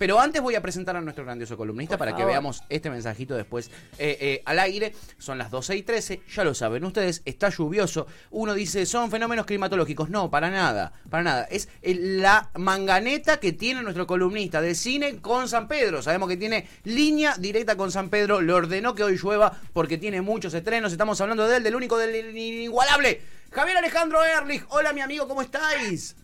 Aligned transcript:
Pero 0.00 0.18
antes 0.18 0.40
voy 0.40 0.54
a 0.54 0.62
presentar 0.62 0.96
a 0.96 1.02
nuestro 1.02 1.26
grandioso 1.26 1.58
columnista 1.58 1.98
para 1.98 2.16
que 2.16 2.24
veamos 2.24 2.62
este 2.70 2.88
mensajito 2.88 3.34
después 3.34 3.70
eh, 3.98 4.16
eh, 4.18 4.42
al 4.46 4.58
aire. 4.58 4.94
Son 5.18 5.36
las 5.36 5.50
12 5.50 5.76
y 5.76 5.82
13, 5.82 6.22
ya 6.34 6.42
lo 6.42 6.54
saben 6.54 6.82
ustedes, 6.86 7.20
está 7.26 7.50
lluvioso. 7.50 8.06
Uno 8.30 8.54
dice, 8.54 8.86
son 8.86 9.10
fenómenos 9.10 9.44
climatológicos. 9.44 10.08
No, 10.08 10.30
para 10.30 10.48
nada, 10.48 10.94
para 11.10 11.22
nada. 11.22 11.44
Es 11.50 11.68
el- 11.82 12.22
la 12.22 12.48
manganeta 12.54 13.40
que 13.40 13.52
tiene 13.52 13.82
nuestro 13.82 14.06
columnista 14.06 14.62
de 14.62 14.74
cine 14.74 15.18
con 15.20 15.50
San 15.50 15.68
Pedro. 15.68 16.00
Sabemos 16.00 16.30
que 16.30 16.38
tiene 16.38 16.66
línea 16.84 17.34
directa 17.36 17.76
con 17.76 17.92
San 17.92 18.08
Pedro. 18.08 18.40
Le 18.40 18.54
ordenó 18.54 18.94
que 18.94 19.04
hoy 19.04 19.18
llueva 19.22 19.52
porque 19.74 19.98
tiene 19.98 20.22
muchos 20.22 20.54
estrenos. 20.54 20.92
Estamos 20.92 21.20
hablando 21.20 21.46
de 21.46 21.58
él, 21.58 21.62
del 21.62 21.74
único, 21.74 21.98
del 21.98 22.34
inigualable. 22.34 23.20
Javier 23.52 23.76
Alejandro 23.76 24.24
Erlich. 24.24 24.64
Hola, 24.70 24.94
mi 24.94 25.02
amigo, 25.02 25.28
¿cómo 25.28 25.42
estáis? 25.42 26.16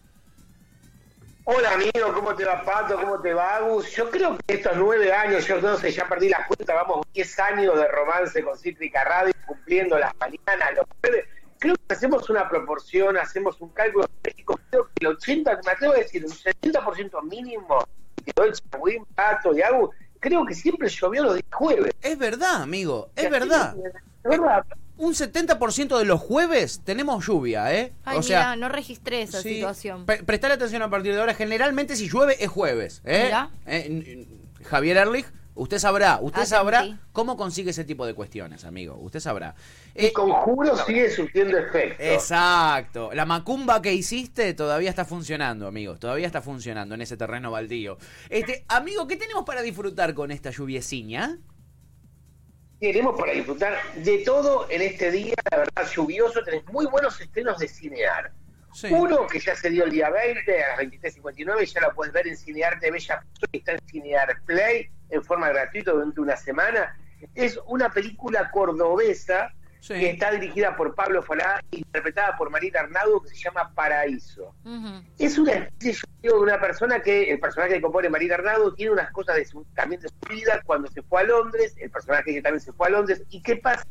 Hola 1.49 1.75
amigo, 1.75 2.13
¿cómo 2.13 2.35
te 2.35 2.45
va 2.45 2.65
Pato? 2.65 2.97
¿Cómo 2.97 3.21
te 3.21 3.33
va 3.33 3.59
Agus? 3.59 3.89
Yo 3.95 4.11
creo 4.11 4.37
que 4.37 4.55
estos 4.55 4.77
nueve 4.77 5.13
años, 5.13 5.47
yo 5.47 5.61
no 5.61 5.77
sé, 5.77 5.93
ya 5.93 6.09
perdí 6.09 6.29
la 6.29 6.45
cuenta, 6.45 6.75
vamos 6.75 7.07
10 7.15 7.39
años 7.39 7.77
de 7.77 7.87
romance 7.87 8.43
con 8.43 8.59
Cítrica 8.59 9.05
Radio, 9.05 9.33
cumpliendo 9.47 9.97
las 9.97 10.13
mañanas, 10.17 10.75
los 10.75 10.87
jueves. 11.01 11.25
Creo 11.61 11.77
que 11.77 11.95
hacemos 11.95 12.29
una 12.31 12.49
proporción, 12.49 13.17
hacemos 13.17 13.61
un 13.61 13.69
cálculo 13.69 14.09
médico, 14.25 14.59
creo 14.71 14.87
que 14.87 15.07
el 15.07 15.07
80, 15.07 15.61
me 15.65 15.71
atrevo 15.71 15.95
a 15.95 15.99
decir, 15.99 16.25
un 16.25 16.33
70% 16.33 17.23
mínimo, 17.23 17.79
que 18.25 18.33
doy 18.35 18.51
Chagüín, 18.51 19.05
Pato 19.15 19.57
y 19.57 19.63
Agus, 19.63 19.95
creo 20.19 20.45
que 20.45 20.53
siempre 20.53 20.89
llovió 20.89 21.23
los 21.23 21.35
días 21.35 21.47
jueves. 21.53 21.95
Es 22.03 22.19
verdad, 22.19 22.63
amigo, 22.63 23.11
es 23.15 23.31
verdad. 23.31 23.77
Es 24.25 24.31
verdad. 24.31 24.67
Un 24.99 25.13
70% 25.13 25.99
de 25.99 26.05
los 26.07 26.21
jueves 26.21 26.81
tenemos 26.85 27.27
lluvia, 27.27 27.75
¿eh? 27.75 27.93
Ay, 28.05 28.19
o 28.19 28.23
sea, 28.23 28.39
mira, 28.39 28.57
no 28.57 28.69
registré 28.71 29.23
esa 29.23 29.43
sí, 29.43 29.57
situación. 29.57 30.07
pre- 30.07 30.23
prestale 30.23 30.55
atención 30.55 30.81
a 30.83 30.89
partir 30.91 31.13
de 31.13 31.21
ahora. 31.21 31.35
Generalmente 31.35 31.97
si 31.97 32.09
llueve 32.09 32.43
es 32.43 32.49
jueves, 32.49 33.03
¿eh? 33.05 33.31
Eh, 33.67 34.27
Javier 34.65 34.97
Erlich, 34.97 35.27
usted 35.55 35.79
sabrá, 35.79 36.19
usted 36.23 36.45
sabrá 36.47 36.99
cómo 37.13 37.37
consigue 37.37 37.71
ese 37.71 37.85
tipo 37.85 38.07
de 38.07 38.15
cuestiones, 38.15 38.65
amigo. 38.65 38.97
Usted 39.01 39.21
sabrá. 39.21 39.55
El 39.95 40.07
Eh, 40.07 40.13
conjuro 40.15 40.75
sigue 40.87 41.11
surtiendo 41.11 41.59
efecto. 41.59 42.03
Exacto. 42.03 43.11
La 43.13 43.27
macumba 43.27 43.83
que 43.83 43.93
hiciste 43.93 44.55
todavía 44.55 44.89
está 44.89 45.05
funcionando, 45.05 45.67
amigos. 45.67 46.01
Todavía 46.01 46.27
está 46.27 46.41
funcionando 46.41 46.95
en 46.95 47.03
ese 47.03 47.19
terreno 47.19 47.51
baldío. 47.51 47.99
Este, 48.31 48.65
amigo, 48.69 49.07
¿qué 49.07 49.17
tenemos 49.17 49.45
para 49.45 49.61
disfrutar 49.61 50.15
con 50.15 50.31
esta 50.31 50.51
lluvieciña? 50.51 51.39
Tenemos 52.79 53.19
para 53.19 53.33
disfrutar 53.33 53.79
de 53.95 54.19
todo 54.19 54.67
en 54.69 54.83
este 54.83 55.11
día, 55.11 55.35
la 55.51 55.59
verdad, 55.59 55.91
lluvioso. 55.95 56.43
Tenés 56.45 56.65
muy 56.67 56.87
buenos 56.87 57.19
estrenos 57.21 57.59
de 57.59 57.69
Cinear. 57.69 58.33
Sí. 58.75 58.89
Uno 58.91 59.27
que 59.27 59.41
ya 59.41 59.55
se 59.55 59.71
dio 59.71 59.85
el 59.85 59.91
día 59.91 60.11
20 60.11 60.63
a 60.63 60.69
las 60.77 60.79
23.59, 60.81 61.65
ya 61.65 61.81
la 61.81 61.91
puedes 61.93 62.13
ver 62.13 62.27
en 62.29 62.37
Cinear 62.37 62.79
TV, 62.79 62.99
ya 62.99 63.25
está 63.51 63.73
en 63.73 63.79
Cinear 63.87 64.43
Play 64.45 64.91
en 65.09 65.25
forma 65.25 65.49
gratuita 65.49 65.93
durante 65.93 66.21
una 66.21 66.37
semana. 66.37 66.95
Es 67.35 67.59
una 67.67 67.89
película 67.91 68.51
cordobesa 68.51 69.55
Sí. 69.87 69.95
que 69.95 70.11
está 70.11 70.33
dirigida 70.33 70.77
por 70.77 70.97
Pablo 70.97 71.23
Falá, 71.23 71.63
interpretada 71.71 72.37
por 72.37 72.51
Marita 72.51 72.81
Arnaudo, 72.81 73.23
que 73.23 73.29
se 73.29 73.37
llama 73.37 73.73
Paraíso. 73.73 74.53
Es 75.17 75.39
una 75.39 75.53
especie 75.53 75.93
yo 75.93 76.01
digo, 76.23 76.37
de 76.39 76.43
una 76.43 76.61
persona 76.61 77.01
que, 77.01 77.31
el 77.31 77.39
personaje 77.39 77.75
que 77.75 77.83
compone 77.83 78.09
Marita 78.09 78.35
Arnaudo, 78.35 78.75
tiene 78.75 78.91
unas 78.91 79.13
cosas 79.13 79.37
de 79.37 79.45
su, 79.45 79.65
también 79.77 80.01
de 80.01 80.09
su 80.09 80.29
vida 80.29 80.61
cuando 80.67 80.89
se 80.91 81.03
fue 81.03 81.21
a 81.21 81.25
Londres, 81.25 81.77
el 81.79 81.89
personaje 81.91 82.35
que 82.35 82.43
también 82.43 82.61
se 82.61 82.73
fue 82.73 82.89
a 82.89 82.91
Londres, 82.91 83.23
y 83.31 83.41
qué 83.43 83.57
pasa 83.57 83.85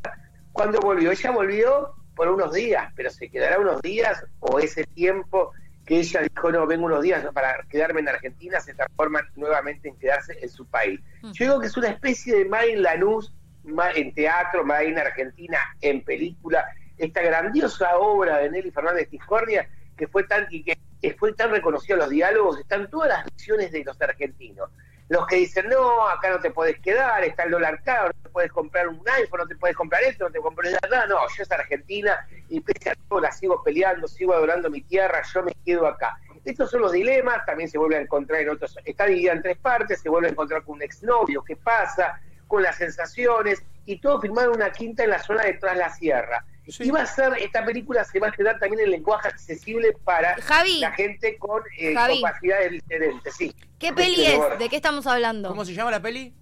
cuando 0.52 0.80
volvió. 0.80 1.12
Ella 1.12 1.30
volvió 1.30 1.94
por 2.14 2.28
unos 2.28 2.52
días, 2.52 2.92
pero 2.94 3.08
se 3.08 3.30
quedará 3.30 3.58
unos 3.58 3.80
días 3.80 4.22
o 4.40 4.58
ese 4.58 4.84
tiempo 4.84 5.52
que 5.86 6.00
ella 6.00 6.20
dijo, 6.22 6.52
no, 6.52 6.66
vengo 6.66 6.86
unos 6.86 7.02
días 7.02 7.24
para 7.32 7.64
quedarme 7.70 8.00
en 8.00 8.08
Argentina, 8.08 8.60
se 8.60 8.74
transforma 8.74 9.20
nuevamente 9.36 9.88
en 9.88 9.96
quedarse 9.96 10.36
en 10.42 10.50
su 10.50 10.66
país. 10.66 11.00
Yo 11.32 11.44
digo 11.46 11.60
que 11.60 11.68
es 11.68 11.76
una 11.78 11.88
especie 11.88 12.36
de 12.36 12.44
Main 12.44 12.82
Lanús 12.82 13.32
ma- 13.66 13.90
en 13.92 14.12
teatro, 14.14 14.64
Main 14.64 14.98
Argentina 14.98 15.58
en 15.80 16.02
película, 16.02 16.66
esta 16.96 17.20
grandiosa 17.20 17.96
obra 17.98 18.38
de 18.38 18.50
Nelly 18.50 18.70
Fernández 18.70 19.08
Tiscornia, 19.08 19.68
que 19.96 20.06
fue 20.08 20.24
tan 20.24 20.46
y 20.50 20.64
que 20.64 20.76
fue 21.18 21.32
tan 21.34 21.50
reconocida 21.50 21.94
en 21.94 22.00
los 22.00 22.10
diálogos, 22.10 22.58
están 22.58 22.88
todas 22.90 23.08
las 23.08 23.24
visiones 23.36 23.70
de 23.70 23.84
los 23.84 24.00
argentinos. 24.00 24.70
Los 25.08 25.26
que 25.28 25.36
dicen, 25.36 25.68
no, 25.68 26.08
acá 26.08 26.30
no 26.30 26.40
te 26.40 26.50
puedes 26.50 26.80
quedar, 26.80 27.22
está 27.22 27.44
el 27.44 27.52
dólar 27.52 27.80
caro, 27.84 28.06
no 28.08 28.22
te 28.24 28.28
puedes 28.30 28.50
comprar 28.50 28.88
un 28.88 29.00
iPhone, 29.08 29.40
no 29.40 29.46
te 29.46 29.54
puedes 29.54 29.76
comprar 29.76 30.02
esto, 30.02 30.24
no 30.24 30.32
te 30.32 30.40
compras 30.40 30.72
nada, 30.82 31.06
no, 31.06 31.16
yo 31.36 31.42
es 31.42 31.52
Argentina 31.52 32.26
y 32.48 32.60
pese 32.60 32.90
a 32.90 32.94
todo 33.08 33.20
la 33.20 33.30
sigo 33.30 33.62
peleando, 33.62 34.08
sigo 34.08 34.34
adorando 34.34 34.68
mi 34.68 34.80
tierra, 34.82 35.22
yo 35.32 35.44
me 35.44 35.52
quedo 35.64 35.86
acá. 35.86 36.16
Estos 36.44 36.70
son 36.70 36.80
los 36.80 36.92
dilemas, 36.92 37.44
también 37.44 37.68
se 37.68 37.78
vuelve 37.78 37.96
a 37.96 38.00
encontrar 38.00 38.40
en 38.40 38.50
otros, 38.50 38.76
está 38.84 39.06
dividida 39.06 39.32
en 39.32 39.42
tres 39.42 39.58
partes, 39.58 40.00
se 40.00 40.08
vuelve 40.08 40.28
a 40.28 40.30
encontrar 40.32 40.64
con 40.64 40.76
un 40.76 40.82
exnovio, 40.82 41.44
qué 41.44 41.54
pasa, 41.54 42.20
con 42.46 42.62
las 42.62 42.76
sensaciones, 42.76 43.62
y 43.84 44.00
todo 44.00 44.20
filmado 44.20 44.50
en 44.50 44.56
una 44.56 44.70
quinta 44.72 45.04
en 45.04 45.10
la 45.10 45.22
zona 45.22 45.44
de 45.44 45.54
Tras 45.54 45.76
la 45.76 45.90
Sierra. 45.90 46.44
Sí. 46.68 46.84
Y 46.84 46.90
va 46.90 47.02
a 47.02 47.06
ser, 47.06 47.32
esta 47.40 47.64
película 47.64 48.02
se 48.04 48.18
va 48.18 48.28
a 48.28 48.32
quedar 48.32 48.58
también 48.58 48.82
en 48.84 48.90
lenguaje 48.90 49.28
accesible 49.28 49.92
para 50.04 50.34
Javi. 50.42 50.80
la 50.80 50.90
gente 50.92 51.38
con 51.38 51.62
eh, 51.78 51.94
capacidades 51.94 52.72
diferentes, 52.72 53.34
sí. 53.36 53.54
¿Qué 53.78 53.88
Este, 53.88 54.02
peli 54.02 54.26
es? 54.26 54.36
bueno, 54.36 54.56
¿De 54.56 54.68
qué 54.68 54.76
estamos 54.76 55.06
hablando? 55.06 55.48
¿Cómo 55.48 55.64
se 55.64 55.74
llama 55.74 55.92
la 55.92 56.02
peli? 56.02 56.34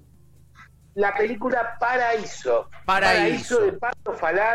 La 0.94 1.12
película 1.14 1.76
Paraíso. 1.78 2.70
Paraíso. 2.86 3.60
de 3.60 3.72
Pablo 3.72 4.14
Falá, 4.18 4.54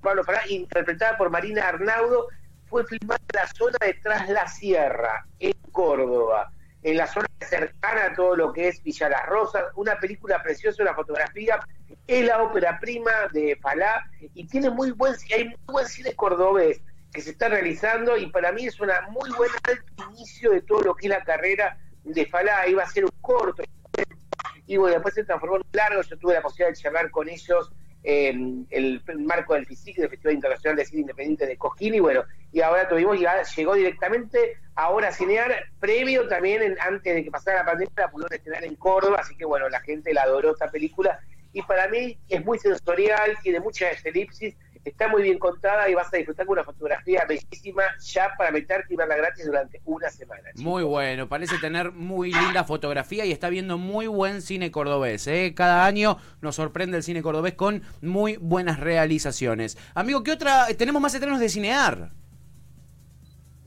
Pablo 0.00 0.22
interpretada 0.48 1.16
por 1.16 1.30
Marina 1.30 1.66
Arnaudo, 1.66 2.28
fue 2.68 2.84
filmada 2.84 3.20
en 3.32 3.40
la 3.40 3.46
zona 3.48 3.78
de 3.80 3.94
Tras 3.94 4.28
la 4.28 4.46
Sierra, 4.46 5.26
en 5.40 5.52
Córdoba, 5.72 6.52
en 6.82 6.96
la 6.96 7.06
zona 7.06 7.26
cercana 7.40 8.06
a 8.06 8.14
todo 8.14 8.36
lo 8.36 8.52
que 8.52 8.68
es 8.68 8.82
Villa 8.82 9.08
Las 9.08 9.26
Rosas, 9.26 9.64
una 9.74 9.98
película 9.98 10.42
preciosa, 10.42 10.82
una 10.82 10.94
fotografía, 10.94 11.60
es 12.06 12.24
la 12.24 12.42
ópera 12.42 12.78
prima 12.80 13.12
de 13.32 13.56
Falá 13.60 14.04
y 14.34 14.46
tiene 14.46 14.70
muy 14.70 14.90
buen, 14.92 15.14
hay 15.34 15.44
muy 15.44 15.56
buen 15.66 15.86
cine 15.86 16.14
cordobés 16.14 16.80
que 17.12 17.20
se 17.20 17.30
está 17.30 17.48
realizando 17.48 18.16
y 18.16 18.26
para 18.26 18.52
mí 18.52 18.66
es 18.66 18.80
una 18.80 19.00
muy 19.10 19.30
buena 19.32 19.54
inicio 20.10 20.52
de 20.52 20.62
todo 20.62 20.82
lo 20.82 20.94
que 20.94 21.06
es 21.06 21.10
la 21.10 21.24
carrera 21.24 21.78
de 22.04 22.26
Falá, 22.26 22.66
iba 22.66 22.82
a 22.82 22.88
ser 22.88 23.04
un 23.04 23.10
corto, 23.20 23.62
y 24.66 24.76
bueno, 24.76 24.94
después 24.94 25.14
se 25.14 25.24
transformó 25.24 25.56
en 25.56 25.62
un 25.62 25.70
largo, 25.72 26.02
yo 26.02 26.16
tuve 26.18 26.34
la 26.34 26.42
posibilidad 26.42 26.70
de 26.70 26.80
charlar 26.80 27.10
con 27.10 27.28
ellos 27.28 27.72
en 28.02 28.66
el 28.70 29.02
marco 29.18 29.54
del 29.54 29.66
FISIC, 29.66 29.96
del 29.96 30.08
Festival 30.08 30.34
Internacional 30.34 30.76
de 30.76 30.84
Cine 30.84 31.00
Independiente 31.02 31.46
de 31.46 31.56
Cosquín, 31.58 31.94
y 31.94 32.00
bueno, 32.00 32.24
y 32.52 32.60
ahora 32.60 32.88
tuvimos, 32.88 33.18
ya 33.20 33.42
llegó 33.42 33.74
directamente 33.74 34.56
ahora 34.82 35.12
Cinear, 35.12 35.52
previo 35.78 36.26
también, 36.28 36.62
en- 36.62 36.76
antes 36.80 37.14
de 37.14 37.24
que 37.24 37.30
pasara 37.30 37.58
la 37.58 37.64
pandemia, 37.66 37.92
la 37.96 38.10
pudieron 38.10 38.32
estrenar 38.34 38.64
en 38.64 38.76
Córdoba, 38.76 39.18
así 39.20 39.36
que 39.36 39.44
bueno, 39.44 39.68
la 39.68 39.80
gente 39.80 40.12
la 40.14 40.22
adoró 40.22 40.52
esta 40.52 40.68
película, 40.70 41.20
y 41.52 41.62
para 41.62 41.88
mí 41.88 42.18
es 42.28 42.44
muy 42.44 42.58
sensorial, 42.58 43.36
tiene 43.42 43.60
mucha 43.60 43.86
elipsis, 44.04 44.54
está 44.84 45.08
muy 45.08 45.22
bien 45.22 45.38
contada 45.38 45.90
y 45.90 45.94
vas 45.94 46.12
a 46.14 46.16
disfrutar 46.16 46.46
con 46.46 46.54
una 46.54 46.64
fotografía 46.64 47.26
bellísima 47.28 47.82
ya 48.00 48.30
para 48.38 48.50
meterte 48.50 48.94
y 48.94 48.96
verla 48.96 49.14
gratis 49.16 49.44
durante 49.44 49.80
una 49.84 50.08
semana. 50.08 50.48
Muy 50.54 50.84
bueno, 50.84 51.28
parece 51.28 51.58
tener 51.58 51.92
muy 51.92 52.32
linda 52.32 52.64
fotografía 52.64 53.26
y 53.26 53.32
está 53.32 53.50
viendo 53.50 53.76
muy 53.76 54.06
buen 54.06 54.40
cine 54.40 54.70
cordobés. 54.70 55.26
¿eh? 55.26 55.52
Cada 55.54 55.84
año 55.84 56.16
nos 56.40 56.56
sorprende 56.56 56.96
el 56.96 57.02
cine 57.02 57.20
cordobés 57.20 57.54
con 57.54 57.82
muy 58.00 58.36
buenas 58.38 58.80
realizaciones. 58.80 59.76
Amigo, 59.94 60.22
¿qué 60.22 60.32
otra? 60.32 60.66
Tenemos 60.78 61.02
más 61.02 61.12
estrenos 61.14 61.40
de 61.40 61.48
cinear. 61.50 62.12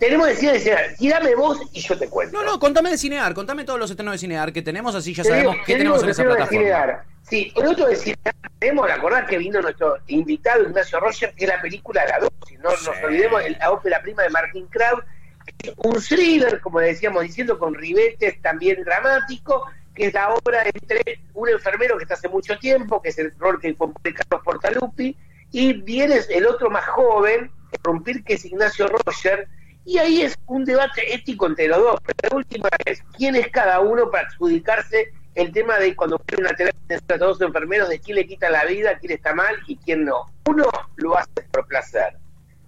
Tenemos 0.04 0.28
que 0.38 0.52
decir, 0.52 0.76
tirame 0.98 1.34
vos 1.34 1.60
y 1.72 1.80
yo 1.80 1.98
te 1.98 2.10
cuento. 2.10 2.38
No, 2.38 2.44
no, 2.44 2.60
contame 2.60 2.90
de 2.90 2.98
cinear, 2.98 3.34
contame 3.34 3.64
todos 3.64 3.80
los 3.80 3.90
estrenos 3.90 4.12
de 4.14 4.18
cinear 4.18 4.52
que 4.52 4.62
tenemos, 4.62 4.94
así 4.96 5.14
ya 5.14 5.24
Te 5.24 5.30
sabemos 5.30 5.54
digo- 5.54 5.66
qué 5.66 5.74
te 5.74 5.78
tenemos 5.78 6.04
en 6.04 6.10
esa 6.10 6.24
plataforma. 6.24 6.50
de 6.60 6.66
Cinear. 6.66 7.04
Sí, 7.22 7.54
el 7.56 7.68
otro 7.68 7.88
de 7.88 7.96
Cinear, 7.96 8.36
tenemos, 8.60 8.92
acordar 8.92 9.26
que 9.28 9.38
vino 9.38 9.62
nuestro 9.62 9.98
invitado 10.08 10.64
Ignacio 10.64 11.00
Roger, 11.00 11.34
que 11.36 11.46
es 11.46 11.50
la 11.50 11.62
película 11.62 12.06
La 12.06 12.20
Dosis, 12.20 12.60
no 12.60 12.72
Sí. 12.72 12.86
nos 12.86 12.98
olvidemos, 13.02 13.46
el- 13.46 13.58
la 13.58 13.72
ópera 13.72 14.02
prima 14.02 14.24
de 14.24 14.30
Martin 14.30 14.68
Kraut, 14.68 15.06
que 15.58 15.70
es 15.70 15.74
un 15.78 16.02
thriller, 16.02 16.60
como 16.60 16.80
decíamos 16.82 17.24
diciendo, 17.24 17.58
con 17.58 17.74
ribetes 17.74 18.42
también 18.42 18.84
dramático, 18.84 19.66
que 19.96 20.08
es 20.08 20.14
la 20.14 20.34
obra 20.34 20.64
entre 20.66 21.22
un 21.34 21.48
enfermero 21.48 21.98
que 21.98 22.04
está 22.04 22.16
hace 22.16 22.28
mucho 22.28 22.58
tiempo, 22.60 23.02
que 23.02 23.08
es 23.10 23.18
el 23.20 23.32
rol 23.40 23.58
que 23.62 23.74
compone 23.76 24.14
Carlos 24.14 24.42
Portalupi, 24.44 25.16
y 25.52 25.74
viene 25.74 26.20
el 26.30 26.46
otro 26.46 26.70
más 26.70 26.86
joven, 26.88 27.52
rompir 27.84 28.22
que 28.26 28.34
es 28.34 28.44
Ignacio 28.44 28.88
Roger, 28.88 29.48
y 29.86 29.98
ahí 29.98 30.22
es 30.22 30.38
un 30.48 30.66
debate 30.66 31.14
ético 31.14 31.48
entre 31.48 31.68
los 31.68 31.80
dos. 31.80 32.00
Pero 32.06 32.30
la 32.30 32.38
última 32.38 32.70
es, 32.86 33.04
¿quién 33.18 33.36
es 33.36 33.48
cada 33.50 33.80
uno 33.80 34.10
para 34.10 34.28
adjudicarse 34.28 35.12
el 35.36 35.52
tema 35.52 35.78
de 35.80 35.96
cuando 35.96 36.22
hay 36.28 36.40
una 36.40 36.56
terapia 36.56 36.80
entre 36.90 37.18
todos 37.18 37.40
los 37.40 37.48
enfermeros, 37.48 37.90
de 37.90 38.00
quién 38.00 38.16
le 38.16 38.28
quita 38.28 38.50
la 38.50 38.66
vida, 38.66 38.98
quién 39.00 39.14
está 39.14 39.34
mal 39.34 39.56
y 39.68 39.78
quién 39.78 40.06
no? 40.06 40.32
Uno 40.48 40.66
lo 40.98 41.18
hace 41.18 41.42
por 41.52 41.68
placer, 41.68 42.18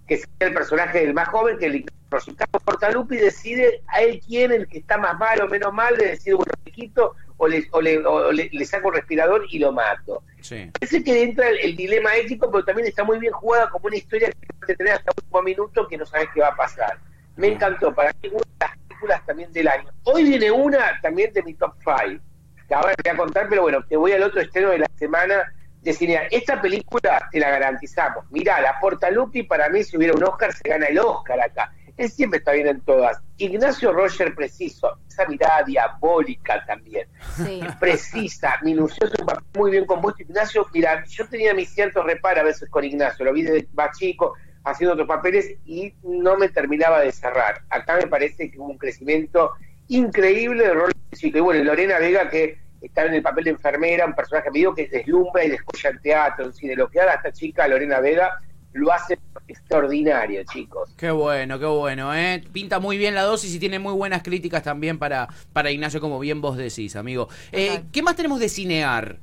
que 0.06 0.14
es 0.14 0.28
el 0.40 0.52
personaje 0.52 1.00
del 1.00 1.14
más 1.14 1.28
joven, 1.28 1.58
que 1.58 1.84
si 2.20 2.34
Carlos 2.34 2.62
Portalupi 2.64 3.16
decide 3.16 3.82
a 3.88 4.00
él 4.00 4.20
quién, 4.26 4.52
el 4.52 4.68
que 4.68 4.78
está 4.78 4.96
más 4.96 5.18
mal 5.18 5.40
o 5.42 5.48
menos 5.48 5.72
mal, 5.72 5.96
le 5.96 6.08
decide, 6.08 6.34
bueno, 6.34 6.52
le 6.64 6.72
quito 6.72 7.14
o 7.38 7.46
le, 7.48 7.66
o 7.72 7.80
le, 7.80 7.98
o 7.98 8.32
le- 8.32 8.48
le 8.52 8.64
saco 8.64 8.88
un 8.88 8.94
respirador 8.94 9.44
y 9.50 9.58
lo 9.58 9.72
mato. 9.72 10.22
Sí. 10.40 10.70
Parece 10.78 11.02
que 11.04 11.22
entra 11.22 11.48
el, 11.48 11.58
el 11.58 11.76
dilema 11.76 12.14
ético, 12.16 12.50
pero 12.50 12.64
también 12.64 12.88
está 12.88 13.04
muy 13.04 13.18
bien 13.18 13.32
jugada 13.32 13.68
como 13.70 13.86
una 13.86 13.96
historia 13.96 14.28
que 14.30 14.66
te 14.66 14.74
tener 14.76 14.94
hasta 14.94 15.10
el 15.10 15.22
último 15.24 15.42
minuto 15.42 15.86
que 15.88 15.96
no 15.98 16.06
sabes 16.06 16.28
qué 16.34 16.40
va 16.40 16.48
a 16.48 16.56
pasar. 16.56 16.98
Me 17.36 17.48
encantó, 17.48 17.94
para 17.94 18.10
mí 18.22 18.28
una 18.28 18.38
de 18.38 18.56
las 18.66 18.78
películas 18.78 19.26
también 19.26 19.52
del 19.52 19.68
año. 19.68 19.90
Hoy 20.04 20.24
viene 20.24 20.50
una 20.50 20.98
también 21.02 21.32
de 21.32 21.42
mi 21.42 21.54
top 21.54 21.74
5, 21.84 22.22
que 22.68 22.74
ahora 22.74 22.94
te 22.94 23.10
voy 23.10 23.14
a 23.14 23.16
contar, 23.18 23.46
pero 23.48 23.62
bueno, 23.62 23.84
te 23.88 23.96
voy 23.96 24.12
al 24.12 24.22
otro 24.22 24.40
estreno 24.40 24.70
de 24.70 24.78
la 24.78 24.90
semana 24.98 25.52
de 25.82 25.92
cine. 25.92 26.26
Esta 26.30 26.60
película 26.60 27.28
te 27.30 27.38
la 27.38 27.50
garantizamos. 27.50 28.24
Mirá, 28.30 28.60
la 28.60 28.80
Portalupi 28.80 29.42
para 29.42 29.68
mí 29.68 29.84
si 29.84 29.96
hubiera 29.96 30.14
un 30.14 30.24
Oscar 30.24 30.52
se 30.52 30.68
gana 30.68 30.86
el 30.86 30.98
Oscar 30.98 31.40
acá. 31.40 31.72
Él 31.96 32.10
siempre 32.10 32.38
está 32.38 32.52
bien 32.52 32.66
en 32.68 32.80
todas. 32.80 33.18
Ignacio 33.38 33.92
Roger 33.92 34.34
Preciso, 34.34 34.98
esa 35.08 35.26
mirada 35.26 35.62
diabólica 35.64 36.64
también 36.66 37.06
Sí. 37.36 37.60
precisa, 37.78 38.56
minuciosa, 38.62 39.14
muy 39.54 39.70
bien 39.70 39.84
compuesto. 39.84 40.22
Ignacio, 40.22 40.66
mira, 40.72 41.04
yo 41.04 41.26
tenía 41.28 41.52
mis 41.52 41.68
ciertos 41.70 42.04
reparos 42.04 42.40
a 42.40 42.44
veces 42.44 42.68
con 42.70 42.84
Ignacio, 42.84 43.24
lo 43.24 43.32
vi 43.32 43.42
desde 43.42 43.68
más 43.74 43.96
chico 43.98 44.34
haciendo 44.64 44.94
otros 44.94 45.06
papeles 45.08 45.54
y 45.64 45.94
no 46.02 46.36
me 46.36 46.48
terminaba 46.48 47.00
de 47.00 47.12
cerrar. 47.12 47.62
Acá 47.70 47.96
me 47.96 48.06
parece 48.08 48.50
que 48.50 48.58
hubo 48.58 48.66
un 48.68 48.78
crecimiento 48.78 49.52
increíble 49.88 50.64
de 50.66 50.74
rol 50.74 50.92
chico. 51.14 51.38
Y 51.38 51.40
bueno, 51.40 51.62
Lorena 51.64 51.98
Vega, 51.98 52.28
que 52.28 52.58
está 52.80 53.04
en 53.04 53.14
el 53.14 53.22
papel 53.22 53.44
de 53.44 53.50
enfermera, 53.50 54.06
un 54.06 54.14
personaje 54.14 54.50
medio 54.50 54.74
que 54.74 54.88
deslumbra 54.88 55.44
y 55.44 55.50
descolla 55.50 55.90
el 55.90 56.00
teatro, 56.00 56.46
en 56.46 56.68
de 56.68 56.76
lo 56.76 56.88
que 56.88 57.00
haga 57.00 57.14
esta 57.14 57.32
chica, 57.32 57.68
Lorena 57.68 58.00
Vega, 58.00 58.40
lo 58.76 58.92
hace 58.92 59.18
extraordinario, 59.48 60.42
chicos. 60.44 60.90
Qué 60.96 61.10
bueno, 61.10 61.58
qué 61.58 61.66
bueno, 61.66 62.14
¿eh? 62.14 62.42
Pinta 62.52 62.78
muy 62.80 62.98
bien 62.98 63.14
la 63.14 63.22
dosis 63.22 63.54
y 63.54 63.58
tiene 63.58 63.78
muy 63.78 63.92
buenas 63.92 64.22
críticas 64.22 64.62
también 64.62 64.98
para, 64.98 65.28
para 65.52 65.70
Ignacio, 65.70 66.00
como 66.00 66.18
bien 66.18 66.40
vos 66.40 66.56
decís, 66.56 66.96
amigo. 66.96 67.28
Eh. 67.52 67.82
¿Qué 67.92 68.02
más 68.02 68.16
tenemos 68.16 68.40
de 68.40 68.48
cinear? 68.48 69.18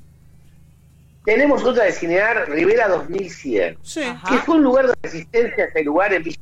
Tenemos 1.26 1.64
otra 1.64 1.86
de 1.86 1.94
Cinear, 1.94 2.50
Rivera 2.50 2.90
2100. 2.90 3.78
Sí. 3.82 4.02
Ajá. 4.04 4.28
que 4.30 4.38
fue 4.44 4.56
un 4.56 4.64
lugar 4.64 4.88
de 4.88 4.94
resistencia, 5.04 5.66
ese 5.66 5.84
lugar 5.84 6.14
en 6.14 6.22
Villa 6.24 6.38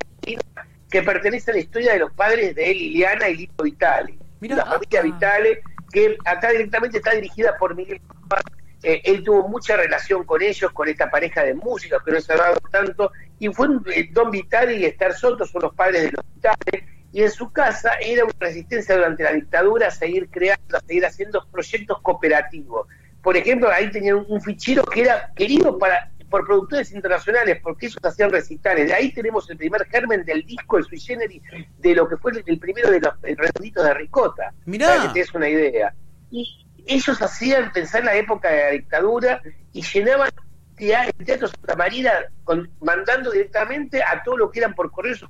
que 0.90 1.04
pertenece 1.04 1.52
a 1.52 1.54
la 1.54 1.60
historia 1.60 1.94
de 1.94 2.00
los 2.00 2.12
padres 2.14 2.56
de 2.56 2.66
Liliana 2.74 3.30
y 3.30 3.38
Lito 3.38 3.64
Vitale. 3.64 4.18
Mirá. 4.40 4.56
la 4.58 4.66
familia 4.66 5.00
Ah. 5.00 5.04
Vitale, 5.04 5.62
que 5.94 6.18
acá 6.26 6.50
directamente 6.50 6.98
está 6.98 7.12
dirigida 7.12 7.56
por 7.60 7.76
Miguel 7.76 8.02
Paz. 8.28 8.42
Eh, 8.84 9.02
él 9.04 9.24
tuvo 9.24 9.48
mucha 9.48 9.76
relación 9.78 10.24
con 10.24 10.42
ellos, 10.42 10.72
con 10.72 10.88
esta 10.88 11.10
pareja 11.10 11.44
de 11.44 11.54
músicos 11.54 12.02
que 12.04 12.12
no 12.12 12.22
se 12.22 12.34
ha 12.34 12.38
dado 12.38 12.58
tanto, 12.72 13.12
y 13.40 13.48
fue 13.50 13.68
un- 13.68 13.86
eh, 13.94 14.10
Don 14.12 14.32
Vitale 14.32 14.76
y 14.76 14.86
Esther 14.86 15.14
Soto, 15.14 15.46
son 15.46 15.62
los 15.62 15.76
padres 15.76 16.04
de 16.04 16.12
los 16.12 16.26
Vitale, 16.36 16.88
y 17.14 17.22
en 17.22 17.32
su 17.32 17.52
casa 17.52 17.92
era 18.02 18.24
una 18.24 18.34
resistencia 18.40 18.96
durante 18.96 19.24
la 19.24 19.34
dictadura 19.34 19.88
a 19.88 19.92
seguir 19.92 20.30
creando, 20.30 20.78
a 20.78 20.80
seguir 20.80 21.06
haciendo 21.06 21.46
proyectos 21.52 22.00
cooperativos. 22.02 22.88
Por 23.22 23.38
ejemplo, 23.38 23.70
ahí 23.70 23.92
tenían 23.92 24.26
un, 24.28 24.42
fichero 24.42 24.84
que 24.84 25.02
era 25.02 25.32
querido 25.36 25.78
para 25.78 26.12
por 26.30 26.48
productores 26.48 26.94
internacionales, 26.94 27.60
porque 27.62 27.88
ellos 27.88 28.00
hacían 28.02 28.30
recitales. 28.30 28.88
De 28.88 28.94
ahí 28.94 29.12
tenemos 29.12 29.50
el 29.50 29.58
primer 29.58 29.86
germen 29.88 30.24
del 30.24 30.46
disco, 30.46 30.78
el 30.78 30.86
sui 30.86 30.98
generis, 30.98 31.42
de 31.78 31.94
lo 31.94 32.08
que 32.08 32.16
fue 32.16 32.32
el, 32.46 32.58
primero 32.58 32.90
de 32.90 33.02
los 33.02 33.14
redonditos 33.22 33.84
de 33.84 33.94
Ricota. 33.94 34.54
Mirá. 34.66 34.88
Para 34.88 35.02
que 35.02 35.08
te 35.10 35.20
des 35.20 35.34
una 35.34 35.50
idea. 35.50 35.94
Y 36.32 36.66
ellos 36.86 37.22
hacían 37.22 37.72
pensar 37.72 38.02
en 38.02 38.06
la 38.08 38.16
época 38.16 38.50
de 38.50 38.64
la 38.64 38.70
dictadura 38.72 39.42
y 39.74 39.82
llenaban 39.82 40.30
el 40.78 41.26
Teatro 41.26 41.48
Santa 41.48 41.76
Marina 41.76 42.12
con- 42.44 42.68
mandando 42.82 43.30
directamente 43.30 44.02
a 44.02 44.24
todo 44.24 44.38
lo 44.38 44.50
que 44.52 44.60
eran 44.60 44.74
por 44.74 44.90
correo 44.92 45.16
sus 45.16 45.30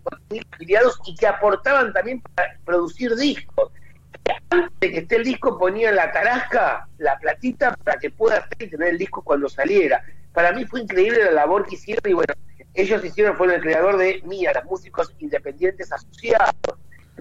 afiliados 0.53 0.97
y 1.05 1.13
que 1.15 1.27
aportaban 1.27 1.91
también 1.91 2.21
para 2.21 2.55
producir 2.63 3.13
discos. 3.15 3.69
Antes 4.49 4.71
de 4.79 4.91
que 4.91 4.97
esté 4.99 5.15
el 5.17 5.25
disco 5.25 5.57
ponían 5.57 5.95
la 5.95 6.09
tarasca, 6.11 6.87
la 6.99 7.17
platita, 7.17 7.75
para 7.83 7.99
que 7.99 8.09
pueda 8.11 8.37
hacer 8.37 8.55
y 8.59 8.69
tener 8.69 8.89
el 8.89 8.97
disco 8.97 9.21
cuando 9.23 9.49
saliera. 9.49 10.01
Para 10.31 10.53
mí 10.53 10.65
fue 10.65 10.81
increíble 10.81 11.25
la 11.25 11.31
labor 11.31 11.65
que 11.65 11.75
hicieron 11.75 12.09
y 12.09 12.13
bueno, 12.13 12.33
ellos 12.73 13.03
hicieron, 13.03 13.35
fueron 13.35 13.55
el 13.57 13.61
creador 13.61 13.97
de 13.97 14.21
Mía, 14.25 14.53
los 14.55 14.63
músicos 14.65 15.13
independientes 15.19 15.91
asociados. 15.91 16.55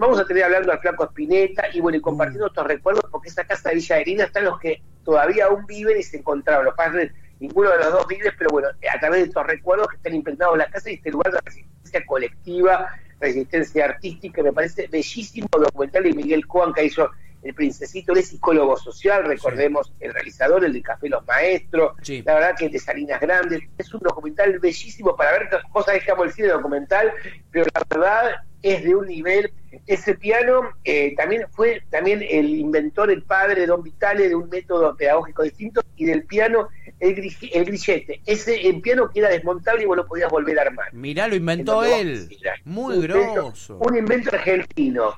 Vamos 0.01 0.19
a 0.19 0.25
tener 0.25 0.43
hablando 0.45 0.71
al 0.71 0.79
Flaco 0.79 1.03
Espineta 1.03 1.65
y 1.71 1.79
bueno, 1.79 1.95
y 1.95 2.01
compartiendo 2.01 2.47
estos 2.47 2.65
recuerdos, 2.65 3.03
porque 3.11 3.29
esa 3.29 3.43
casa 3.45 3.69
de 3.69 3.75
Villa 3.75 4.01
Irina 4.01 4.23
están 4.23 4.45
los 4.45 4.59
que 4.59 4.81
todavía 5.05 5.45
aún 5.45 5.63
viven 5.67 5.95
y 5.99 6.01
se 6.01 6.17
encontraron. 6.17 6.65
Los 6.65 6.73
padres, 6.73 7.11
ninguno 7.39 7.69
de 7.69 7.77
los 7.77 7.91
dos 7.91 8.07
vive, 8.07 8.31
pero 8.35 8.49
bueno, 8.49 8.69
a 8.69 8.99
través 8.99 9.19
de 9.19 9.27
estos 9.27 9.45
recuerdos 9.45 9.89
que 9.89 9.97
están 9.97 10.15
impregnados 10.15 10.55
en 10.55 10.57
la 10.57 10.71
casa 10.71 10.89
y 10.89 10.95
este 10.95 11.11
lugar 11.11 11.31
de 11.31 11.39
resistencia 11.45 12.03
colectiva, 12.07 12.87
resistencia 13.19 13.85
artística, 13.85 14.41
me 14.41 14.51
parece 14.51 14.87
bellísimo 14.87 15.47
documental 15.51 16.01
de 16.01 16.13
Miguel 16.13 16.47
Coan 16.47 16.73
que 16.73 16.83
hizo 16.85 17.07
El 17.43 17.53
Princesito, 17.53 18.13
él 18.13 18.17
es 18.17 18.29
psicólogo 18.29 18.77
social, 18.77 19.23
recordemos 19.25 19.93
el 19.99 20.15
realizador, 20.15 20.65
el 20.65 20.73
de 20.73 20.81
Café 20.81 21.09
Los 21.09 21.27
Maestros, 21.27 21.93
Sí. 22.01 22.23
la 22.25 22.33
verdad 22.33 22.55
que 22.57 22.65
el 22.65 22.71
de 22.71 22.79
Salinas 22.79 23.21
Grandes, 23.21 23.61
es 23.77 23.93
un 23.93 23.99
documental 23.99 24.57
bellísimo 24.57 25.15
para 25.15 25.33
ver 25.33 25.49
cosas 25.71 26.03
que 26.03 26.11
amo 26.11 26.23
el 26.23 26.33
cine 26.33 26.47
documental, 26.47 27.13
pero 27.51 27.67
la 27.71 27.83
verdad 27.87 28.31
es 28.63 28.83
de 28.83 28.95
un 28.95 29.05
nivel, 29.05 29.53
ese 29.87 30.15
piano 30.15 30.71
eh, 30.83 31.15
también 31.15 31.45
fue 31.51 31.83
también 31.89 32.21
el 32.27 32.49
inventor, 32.55 33.11
el 33.11 33.23
padre 33.23 33.61
de 33.61 33.67
Don 33.67 33.83
Vitale 33.83 34.29
de 34.29 34.35
un 34.35 34.47
método 34.49 34.95
pedagógico 34.95 35.43
distinto 35.43 35.81
y 35.95 36.05
del 36.05 36.23
piano 36.25 36.69
el, 36.99 37.35
el 37.53 37.65
grillete, 37.65 38.21
ese 38.25 38.67
el 38.67 38.79
piano 38.81 39.09
que 39.09 39.19
era 39.19 39.29
desmontable 39.29 39.83
y 39.83 39.85
vos 39.85 39.97
lo 39.97 40.07
podías 40.07 40.29
volver 40.29 40.59
a 40.59 40.63
armar. 40.63 40.93
Mirá, 40.93 41.27
lo 41.27 41.35
inventó 41.35 41.83
él. 41.83 42.29
Muy 42.63 42.97
Un 42.97 43.03
invento- 43.05 43.33
grosso. 43.33 43.77
Un 43.77 43.97
invento 43.97 44.29
argentino. 44.35 45.15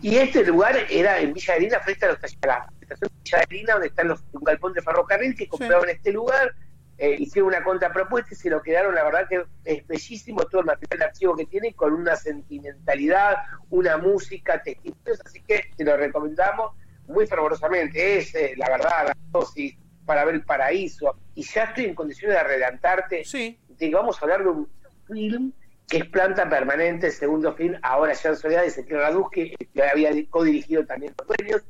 Y 0.00 0.16
este 0.16 0.44
lugar 0.44 0.76
era 0.90 1.20
en 1.20 1.32
Villa 1.34 1.54
Arena, 1.54 1.78
frente 1.80 2.06
a, 2.06 2.08
los, 2.08 2.18
la 2.22 2.68
estación 2.80 3.10
de 3.12 3.22
Villa 3.22 3.38
Arena, 3.38 3.72
donde 3.74 3.88
están 3.88 4.08
los, 4.08 4.20
un 4.32 4.42
galpón 4.42 4.72
de 4.72 4.82
ferrocarril 4.82 5.36
que 5.36 5.46
compraron 5.46 5.88
este 5.88 6.10
lugar, 6.10 6.54
eh, 6.96 7.14
hicieron 7.18 7.50
una 7.50 7.62
contrapropuesta 7.62 8.30
y 8.32 8.36
se 8.36 8.50
lo 8.50 8.60
quedaron, 8.60 8.92
la 8.94 9.04
verdad 9.04 9.28
que 9.28 9.44
es 9.64 9.86
bellísimo 9.86 10.42
todo 10.46 10.62
el 10.62 10.66
material 10.66 10.98
de 10.98 11.04
archivo 11.04 11.36
que 11.36 11.44
tiene, 11.46 11.74
con 11.74 11.92
una 11.92 12.16
sentimentalidad, 12.16 13.36
una 13.70 13.96
música, 13.96 14.62
testimonios, 14.62 15.20
así 15.24 15.42
que 15.42 15.70
te 15.76 15.84
lo 15.84 15.96
recomendamos 15.96 16.72
muy 17.06 17.26
fervorosamente. 17.26 18.18
Es, 18.18 18.34
eh, 18.34 18.54
la 18.56 18.68
verdad, 18.70 19.08
la 19.08 19.16
dosis 19.30 19.76
para 20.06 20.24
ver 20.24 20.36
el 20.36 20.44
paraíso. 20.44 21.18
Y 21.34 21.42
ya 21.42 21.64
estoy 21.64 21.86
en 21.86 21.94
condiciones 21.94 22.36
de 22.36 22.40
adelantarte 22.40 23.24
Sí. 23.24 23.58
de 23.68 23.88
que 23.88 23.94
vamos 23.94 24.16
a 24.20 24.24
hablar 24.24 24.42
de 24.42 24.48
un 24.48 24.68
film 25.06 25.52
que 25.88 25.98
es 25.98 26.04
Planta 26.06 26.48
Permanente, 26.48 27.06
el 27.06 27.12
segundo 27.12 27.54
film, 27.54 27.78
ahora 27.82 28.12
ya 28.12 28.28
en 28.30 28.36
soledad, 28.36 28.60
de 28.60 28.68
Ezequiel 28.68 29.00
Raduzki, 29.00 29.54
que 29.72 29.82
había 29.82 30.10
codirigido 30.28 30.84
también 30.84 31.14
los 31.18 31.26
dueños. 31.38 31.62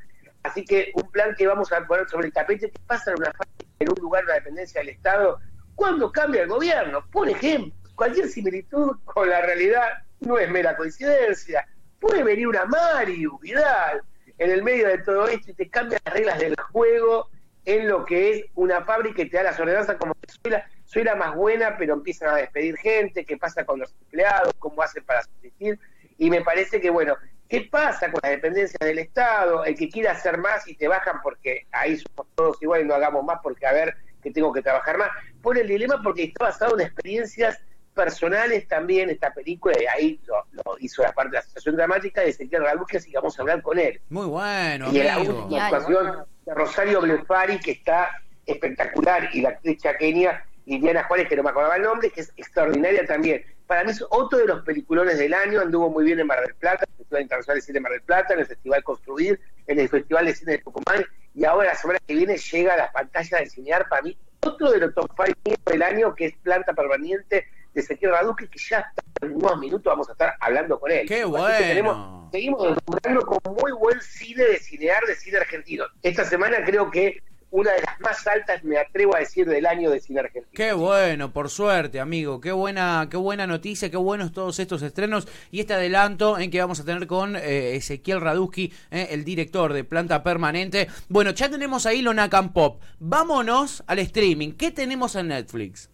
Así 0.42 0.64
que 0.64 0.90
un 0.94 1.08
plan 1.10 1.34
que 1.36 1.46
vamos 1.46 1.72
a 1.72 1.86
poner 1.86 2.08
sobre 2.08 2.26
el 2.26 2.32
tapete, 2.32 2.70
que 2.70 2.78
pasa 2.86 3.12
en 3.12 3.18
una 3.18 3.32
fábrica, 3.32 3.64
en 3.78 3.90
un 3.90 3.96
lugar 4.00 4.24
de 4.24 4.28
la 4.28 4.34
dependencia 4.34 4.80
del 4.80 4.90
Estado, 4.90 5.38
cuando 5.76 6.10
cambia 6.10 6.42
el 6.42 6.48
gobierno. 6.48 7.04
Por 7.12 7.28
ejemplo, 7.28 7.72
cualquier 7.94 8.28
similitud 8.28 8.96
con 9.04 9.28
la 9.28 9.40
realidad 9.40 9.86
no 10.20 10.36
es 10.38 10.50
mera 10.50 10.76
coincidencia. 10.76 11.64
Puede 12.00 12.22
venir 12.22 12.48
una 12.48 12.64
Mario 12.64 13.38
Vidal 13.38 14.02
en 14.38 14.50
el 14.50 14.62
medio 14.62 14.88
de 14.88 14.98
todo 14.98 15.26
esto 15.26 15.50
y 15.50 15.54
te 15.54 15.68
cambia 15.68 15.98
las 16.04 16.14
reglas 16.14 16.38
del 16.38 16.54
juego 16.72 17.28
en 17.64 17.88
lo 17.88 18.04
que 18.04 18.30
es 18.30 18.44
una 18.54 18.82
fábrica 18.84 19.22
y 19.22 19.28
te 19.28 19.36
da 19.36 19.42
las 19.42 19.60
ordenanzas 19.60 19.96
como 19.96 20.14
que 20.14 20.32
soy 20.32 20.52
soy 20.84 21.04
la 21.04 21.16
más 21.16 21.34
buena, 21.34 21.76
pero 21.76 21.92
empiezan 21.92 22.30
a 22.30 22.36
despedir 22.36 22.78
gente, 22.78 23.26
qué 23.26 23.36
pasa 23.36 23.66
con 23.66 23.78
los 23.78 23.94
empleados, 24.00 24.54
cómo 24.58 24.80
hacen 24.80 25.04
para 25.04 25.22
subsistir. 25.22 25.78
Y 26.16 26.30
me 26.30 26.40
parece 26.40 26.80
que, 26.80 26.88
bueno, 26.88 27.14
¿qué 27.46 27.68
pasa 27.70 28.10
con 28.10 28.20
las 28.22 28.32
dependencias 28.32 28.78
del 28.80 28.98
Estado? 28.98 29.66
El 29.66 29.76
que 29.76 29.90
quiera 29.90 30.12
hacer 30.12 30.38
más 30.38 30.66
y 30.66 30.74
te 30.76 30.88
bajan 30.88 31.20
porque 31.22 31.66
ahí 31.72 31.98
somos 31.98 32.26
todos 32.34 32.62
iguales 32.62 32.86
no 32.86 32.94
hagamos 32.94 33.22
más 33.22 33.38
porque 33.42 33.66
a 33.66 33.72
ver 33.72 33.94
que 34.22 34.30
tengo 34.30 34.50
que 34.50 34.62
trabajar 34.62 34.96
más. 34.96 35.10
Pone 35.42 35.60
el 35.60 35.68
dilema 35.68 36.00
porque 36.02 36.24
está 36.24 36.46
basado 36.46 36.78
en 36.78 36.86
experiencias 36.86 37.58
personales 37.98 38.68
también 38.68 39.10
esta 39.10 39.34
película 39.34 39.74
y 39.76 39.86
ahí 39.86 40.20
lo, 40.24 40.46
lo 40.52 40.76
hizo 40.78 41.02
la 41.02 41.12
parte 41.12 41.30
de 41.30 41.34
la 41.34 41.40
asociación 41.40 41.74
dramática 41.74 42.20
de 42.20 42.28
Ezequiel 42.28 42.62
así 42.64 43.10
que 43.10 43.16
vamos 43.16 43.36
a 43.36 43.42
hablar 43.42 43.60
con 43.60 43.76
él. 43.76 44.00
Muy 44.08 44.26
bueno, 44.26 44.88
Y 44.92 45.00
en 45.00 45.06
la 45.06 45.18
última 45.18 45.66
actuación 45.66 46.24
de 46.46 46.54
Rosario 46.54 47.00
Blefari, 47.00 47.58
que 47.58 47.72
está 47.72 48.08
espectacular, 48.46 49.30
y 49.32 49.40
la 49.40 49.48
actriz 49.48 49.82
chaqueña 49.82 50.44
Liliana 50.64 51.02
Juárez, 51.02 51.28
que 51.28 51.34
no 51.34 51.42
me 51.42 51.50
acordaba 51.50 51.74
el 51.74 51.82
nombre, 51.82 52.10
que 52.10 52.20
es 52.20 52.32
extraordinaria 52.36 53.04
también. 53.04 53.44
Para 53.66 53.82
mí 53.82 53.90
es 53.90 54.04
otro 54.10 54.38
de 54.38 54.46
los 54.46 54.62
peliculones 54.62 55.18
del 55.18 55.34
año, 55.34 55.60
anduvo 55.60 55.90
muy 55.90 56.04
bien 56.04 56.20
en 56.20 56.28
Mar 56.28 56.40
del 56.40 56.54
Plata, 56.54 56.84
en 56.86 56.92
el 56.92 56.98
Festival 56.98 57.22
Internacional 57.22 57.56
de 57.56 57.62
Cine 57.62 57.74
de 57.74 57.80
Mar 57.80 57.92
del 57.92 58.02
Plata, 58.02 58.34
en 58.34 58.40
el 58.40 58.46
Festival 58.46 58.84
Construir, 58.84 59.40
en 59.66 59.80
el 59.80 59.88
Festival 59.88 60.26
de 60.26 60.34
Cine 60.36 60.52
de 60.52 60.58
Tucumán, 60.58 61.04
y 61.34 61.44
ahora 61.44 61.70
la 61.70 61.74
semana 61.74 61.98
que 62.06 62.14
viene 62.14 62.36
llega 62.36 62.74
a 62.74 62.76
las 62.76 62.92
pantallas 62.92 63.40
de 63.40 63.50
cinear, 63.50 63.88
para 63.88 64.02
mí, 64.02 64.16
otro 64.46 64.70
de 64.70 64.78
los 64.78 64.94
top 64.94 65.10
5 65.44 65.56
del 65.66 65.82
año, 65.82 66.14
que 66.14 66.26
es 66.26 66.34
Planta 66.36 66.72
Permanente 66.72 67.48
de 67.74 67.80
Ezequiel 67.80 68.12
Raduzki, 68.12 68.48
que 68.48 68.58
ya 68.58 68.92
en 69.20 69.34
unos 69.34 69.58
minutos 69.58 69.84
vamos 69.84 70.08
a 70.08 70.12
estar 70.12 70.34
hablando 70.40 70.78
con 70.78 70.90
él. 70.90 71.06
¡Qué 71.06 71.24
bueno! 71.24 71.48
tenemos- 71.58 72.30
seguimos 72.32 72.74
descubriendo 72.74 73.20
con 73.26 73.38
muy 73.54 73.72
buen 73.72 74.00
cine 74.00 74.44
de 74.44 74.58
cinear, 74.58 75.04
de 75.06 75.14
cine 75.16 75.38
argentino. 75.38 75.84
Esta 76.02 76.24
semana 76.24 76.58
creo 76.64 76.90
que 76.90 77.22
una 77.50 77.72
de 77.72 77.80
las 77.80 77.98
más 78.00 78.26
altas, 78.26 78.62
me 78.62 78.76
atrevo 78.76 79.16
a 79.16 79.20
decir, 79.20 79.46
del 79.48 79.64
año 79.64 79.90
de 79.90 80.00
cine 80.00 80.20
argentino. 80.20 80.52
Qué 80.52 80.74
bueno, 80.74 81.32
por 81.32 81.48
suerte, 81.48 81.98
amigo. 81.98 82.42
Qué 82.42 82.52
buena, 82.52 83.08
qué 83.10 83.16
buena 83.16 83.46
noticia, 83.46 83.90
qué 83.90 83.96
buenos 83.96 84.32
todos 84.32 84.58
estos 84.58 84.82
estrenos 84.82 85.26
y 85.50 85.60
este 85.60 85.72
adelanto 85.72 86.38
en 86.38 86.50
que 86.50 86.60
vamos 86.60 86.78
a 86.78 86.84
tener 86.84 87.06
con 87.06 87.36
eh, 87.36 87.74
Ezequiel 87.76 88.20
Raduski, 88.20 88.70
eh, 88.90 89.08
el 89.12 89.24
director 89.24 89.72
de 89.72 89.82
Planta 89.84 90.22
Permanente. 90.22 90.88
Bueno, 91.08 91.30
ya 91.30 91.48
tenemos 91.48 91.86
ahí 91.86 92.02
Lonacan 92.02 92.52
Pop. 92.52 92.82
Vámonos 92.98 93.82
al 93.86 93.98
streaming. 94.00 94.52
¿Qué 94.52 94.70
tenemos 94.70 95.16
en 95.16 95.28
Netflix? 95.28 95.88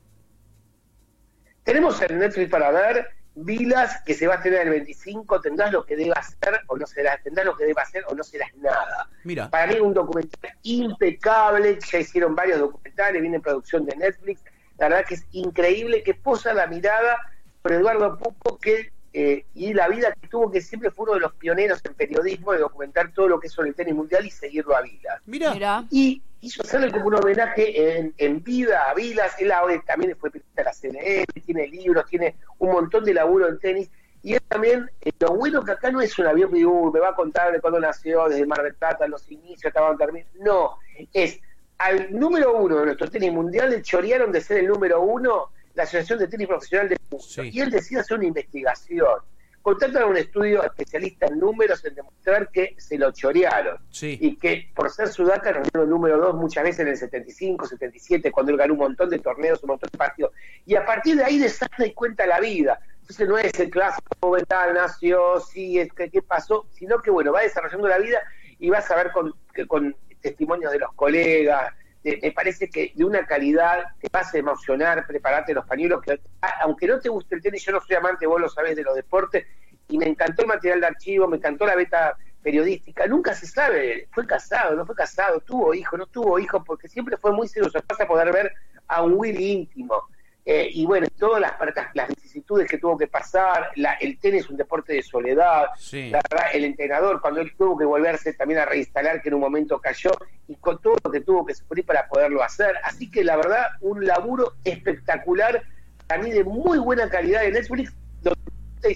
Tenemos 1.64 2.00
en 2.02 2.18
Netflix 2.18 2.50
para 2.50 2.70
ver 2.70 3.08
Vilas, 3.36 4.00
que 4.06 4.14
se 4.14 4.28
va 4.28 4.34
a 4.34 4.36
estrenar 4.36 4.62
el 4.62 4.70
25, 4.70 5.40
tendrás 5.40 5.72
lo 5.72 5.84
que 5.84 5.96
deba 5.96 6.14
hacer 6.14 6.60
o 6.68 6.76
no 6.76 6.86
serás, 6.86 7.20
tendrás 7.22 7.44
lo 7.44 7.56
que 7.56 7.64
deba 7.64 7.82
hacer 7.82 8.04
o 8.08 8.14
no 8.14 8.22
serás 8.22 8.54
nada. 8.56 9.08
Mira. 9.24 9.50
Para 9.50 9.66
mí 9.66 9.74
es 9.74 9.80
un 9.80 9.92
documental 9.92 10.52
impecable, 10.62 11.78
ya 11.90 11.98
hicieron 11.98 12.36
varios 12.36 12.60
documentales, 12.60 13.20
viene 13.20 13.36
en 13.36 13.42
producción 13.42 13.86
de 13.86 13.96
Netflix, 13.96 14.40
la 14.78 14.88
verdad 14.88 15.04
que 15.06 15.14
es 15.14 15.26
increíble 15.32 16.04
que 16.04 16.14
posa 16.14 16.54
la 16.54 16.68
mirada 16.68 17.18
por 17.60 17.72
Eduardo 17.72 18.18
Pupo 18.18 18.58
que 18.58 18.92
eh, 19.16 19.46
y 19.54 19.72
la 19.72 19.86
vida 19.86 20.12
que 20.20 20.26
tuvo, 20.26 20.50
que 20.50 20.60
siempre 20.60 20.90
fue 20.90 21.04
uno 21.04 21.14
de 21.14 21.20
los 21.20 21.32
pioneros 21.34 21.80
en 21.84 21.94
periodismo 21.94 22.52
de 22.52 22.58
documentar 22.58 23.12
todo 23.12 23.28
lo 23.28 23.38
que 23.38 23.46
es 23.46 23.52
sobre 23.52 23.68
el 23.68 23.76
tenis 23.76 23.94
mundial 23.94 24.26
y 24.26 24.30
seguirlo 24.30 24.76
a 24.76 24.82
Vilas. 24.82 25.22
Mira. 25.24 25.54
Mira. 25.54 25.84
Y 25.88 26.20
quiso 26.40 26.62
hacerle 26.62 26.90
como 26.90 27.06
un 27.06 27.14
homenaje 27.14 27.98
en, 27.98 28.12
en 28.18 28.42
vida 28.42 28.82
a 28.90 28.94
Vilas. 28.94 29.32
Él 29.38 29.52
ahora 29.52 29.80
también 29.86 30.16
fue 30.16 30.32
periodista 30.32 30.62
de 30.62 30.64
la 30.64 30.72
CNN, 30.72 31.26
tiene 31.46 31.68
libros, 31.68 32.06
tiene 32.06 32.34
un 32.58 32.72
montón 32.72 33.04
de 33.04 33.14
laburo 33.14 33.48
en 33.48 33.60
tenis. 33.60 33.88
Y 34.24 34.34
él 34.34 34.42
también, 34.48 34.90
eh, 35.00 35.12
lo 35.20 35.34
bueno 35.36 35.64
que 35.64 35.70
acá 35.70 35.92
no 35.92 36.00
es 36.00 36.18
un 36.18 36.26
avión 36.26 36.52
que 36.52 36.66
uh, 36.66 36.92
me 36.92 36.98
va 36.98 37.10
a 37.10 37.14
contar 37.14 37.52
de 37.52 37.60
cuándo 37.60 37.78
nació, 37.78 38.28
desde 38.28 38.44
Mar 38.46 38.64
del 38.64 38.74
Plata, 38.74 39.06
los 39.06 39.30
inicios, 39.30 39.66
estaban 39.66 39.96
terminados. 39.96 40.34
No, 40.40 40.78
es 41.12 41.40
al 41.78 42.18
número 42.18 42.56
uno 42.56 42.80
de 42.80 42.86
nuestro 42.86 43.08
tenis 43.08 43.32
mundial 43.32 43.70
le 43.70 43.82
chorearon 43.82 44.32
de 44.32 44.40
ser 44.40 44.58
el 44.58 44.66
número 44.66 45.02
uno 45.02 45.50
la 45.74 45.82
Asociación 45.82 46.18
de 46.18 46.28
Tenis 46.28 46.48
Profesional 46.48 46.88
del 46.88 46.98
Mundo. 47.10 47.24
Sí. 47.24 47.50
Y 47.52 47.60
él 47.60 47.70
decide 47.70 48.00
hacer 48.00 48.16
una 48.16 48.26
investigación. 48.26 49.20
Contratan 49.62 50.02
a 50.02 50.06
un 50.06 50.16
estudio 50.16 50.62
especialista 50.62 51.26
en 51.26 51.38
números 51.38 51.82
en 51.86 51.94
demostrar 51.94 52.50
que 52.50 52.74
se 52.76 52.98
lo 52.98 53.10
chorearon 53.12 53.78
Sí. 53.90 54.18
y 54.20 54.36
que 54.36 54.70
por 54.74 54.90
ser 54.90 55.08
Sudaca 55.08 55.50
el 55.50 55.88
número 55.88 56.18
2 56.18 56.34
muchas 56.34 56.64
veces 56.64 56.80
en 56.80 56.88
el 56.88 56.96
75, 56.98 57.66
77, 57.66 58.30
cuando 58.30 58.52
él 58.52 58.58
ganó 58.58 58.74
un 58.74 58.80
montón 58.80 59.08
de 59.08 59.18
torneos, 59.20 59.62
un 59.62 59.68
montón 59.68 59.88
de 59.90 59.96
partidos. 59.96 60.32
Y 60.66 60.76
a 60.76 60.84
partir 60.84 61.16
de 61.16 61.24
ahí 61.24 61.38
desata 61.38 61.86
y 61.86 61.94
cuenta 61.94 62.26
la 62.26 62.40
vida. 62.40 62.78
Entonces 63.00 63.26
no 63.26 63.38
es 63.38 63.58
el 63.58 63.70
clásico 63.70 64.36
tal 64.46 64.74
nació, 64.74 65.40
sí, 65.40 65.78
es 65.78 65.92
que 65.92 66.10
qué 66.10 66.20
pasó, 66.20 66.66
sino 66.72 67.00
que 67.00 67.10
bueno, 67.10 67.32
va 67.32 67.40
desarrollando 67.40 67.88
la 67.88 67.98
vida 67.98 68.18
y 68.58 68.68
vas 68.68 68.90
a 68.90 68.96
ver 68.96 69.12
con 69.12 69.96
testimonios 70.20 70.72
de 70.72 70.78
los 70.78 70.92
colegas. 70.94 71.72
De- 72.04 72.20
me 72.22 72.30
parece 72.32 72.68
que 72.68 72.92
de 72.94 73.04
una 73.04 73.26
calidad 73.26 73.82
te 73.98 74.08
vas 74.12 74.32
a 74.34 74.38
emocionar, 74.38 75.06
preparate 75.06 75.54
los 75.54 75.66
pañuelos, 75.66 76.02
que 76.02 76.20
aunque 76.60 76.86
no 76.86 77.00
te 77.00 77.08
guste 77.08 77.34
el 77.34 77.42
tenis, 77.42 77.64
yo 77.64 77.72
no 77.72 77.80
soy 77.80 77.96
amante, 77.96 78.26
vos 78.26 78.40
lo 78.40 78.48
sabés, 78.48 78.76
de 78.76 78.82
los 78.82 78.94
deportes, 78.94 79.46
y 79.88 79.98
me 79.98 80.06
encantó 80.06 80.42
el 80.42 80.48
material 80.48 80.80
de 80.80 80.86
archivo, 80.86 81.26
me 81.26 81.38
encantó 81.38 81.66
la 81.66 81.74
beta 81.74 82.16
periodística, 82.42 83.06
nunca 83.06 83.34
se 83.34 83.46
sabe, 83.46 84.06
fue 84.12 84.26
casado, 84.26 84.76
no 84.76 84.84
fue 84.84 84.94
casado, 84.94 85.40
tuvo 85.40 85.72
hijo, 85.72 85.96
no 85.96 86.06
tuvo 86.06 86.38
hijo, 86.38 86.62
porque 86.62 86.88
siempre 86.88 87.16
fue 87.16 87.32
muy 87.32 87.48
celoso, 87.48 87.78
vas 87.88 88.00
a 88.00 88.06
poder 88.06 88.30
ver 88.32 88.52
a 88.86 89.02
un 89.02 89.14
Willy 89.14 89.52
íntimo, 89.52 90.02
Eh, 90.46 90.68
y 90.72 90.84
bueno, 90.84 91.06
todas 91.18 91.40
las, 91.40 91.54
las 91.94 92.08
vicisitudes 92.08 92.68
que 92.68 92.76
tuvo 92.76 92.98
que 92.98 93.06
pasar, 93.06 93.70
la- 93.76 93.94
el 93.94 94.18
tenis 94.18 94.42
es 94.44 94.50
un 94.50 94.58
deporte 94.58 94.92
de 94.92 95.02
soledad, 95.02 95.68
Sí. 95.78 96.10
la 96.10 96.20
verdad, 96.30 96.48
el 96.52 96.64
entrenador, 96.66 97.20
cuando 97.22 97.40
él 97.40 97.52
tuvo 97.56 97.78
que 97.78 97.86
volverse 97.86 98.34
también 98.34 98.60
a 98.60 98.66
reinstalar, 98.66 99.22
que 99.22 99.28
en 99.30 99.36
un 99.36 99.40
momento 99.40 99.80
cayó, 99.80 100.10
y 100.46 100.56
con 100.56 100.80
todo 100.82 100.96
lo 101.02 101.10
que 101.10 101.20
tuvo 101.22 101.46
que 101.46 101.54
sufrir 101.54 101.86
para 101.86 102.06
poderlo 102.08 102.42
hacer. 102.42 102.76
Así 102.84 103.10
que 103.10 103.24
la 103.24 103.36
verdad, 103.36 103.64
un 103.80 104.04
laburo 104.04 104.52
espectacular, 104.64 105.62
a 106.10 106.18
mí 106.18 106.30
de 106.30 106.44
muy 106.44 106.78
buena 106.78 107.08
calidad 107.08 107.40
de 107.40 107.50
Netflix, 107.52 107.94
donde 108.20 108.38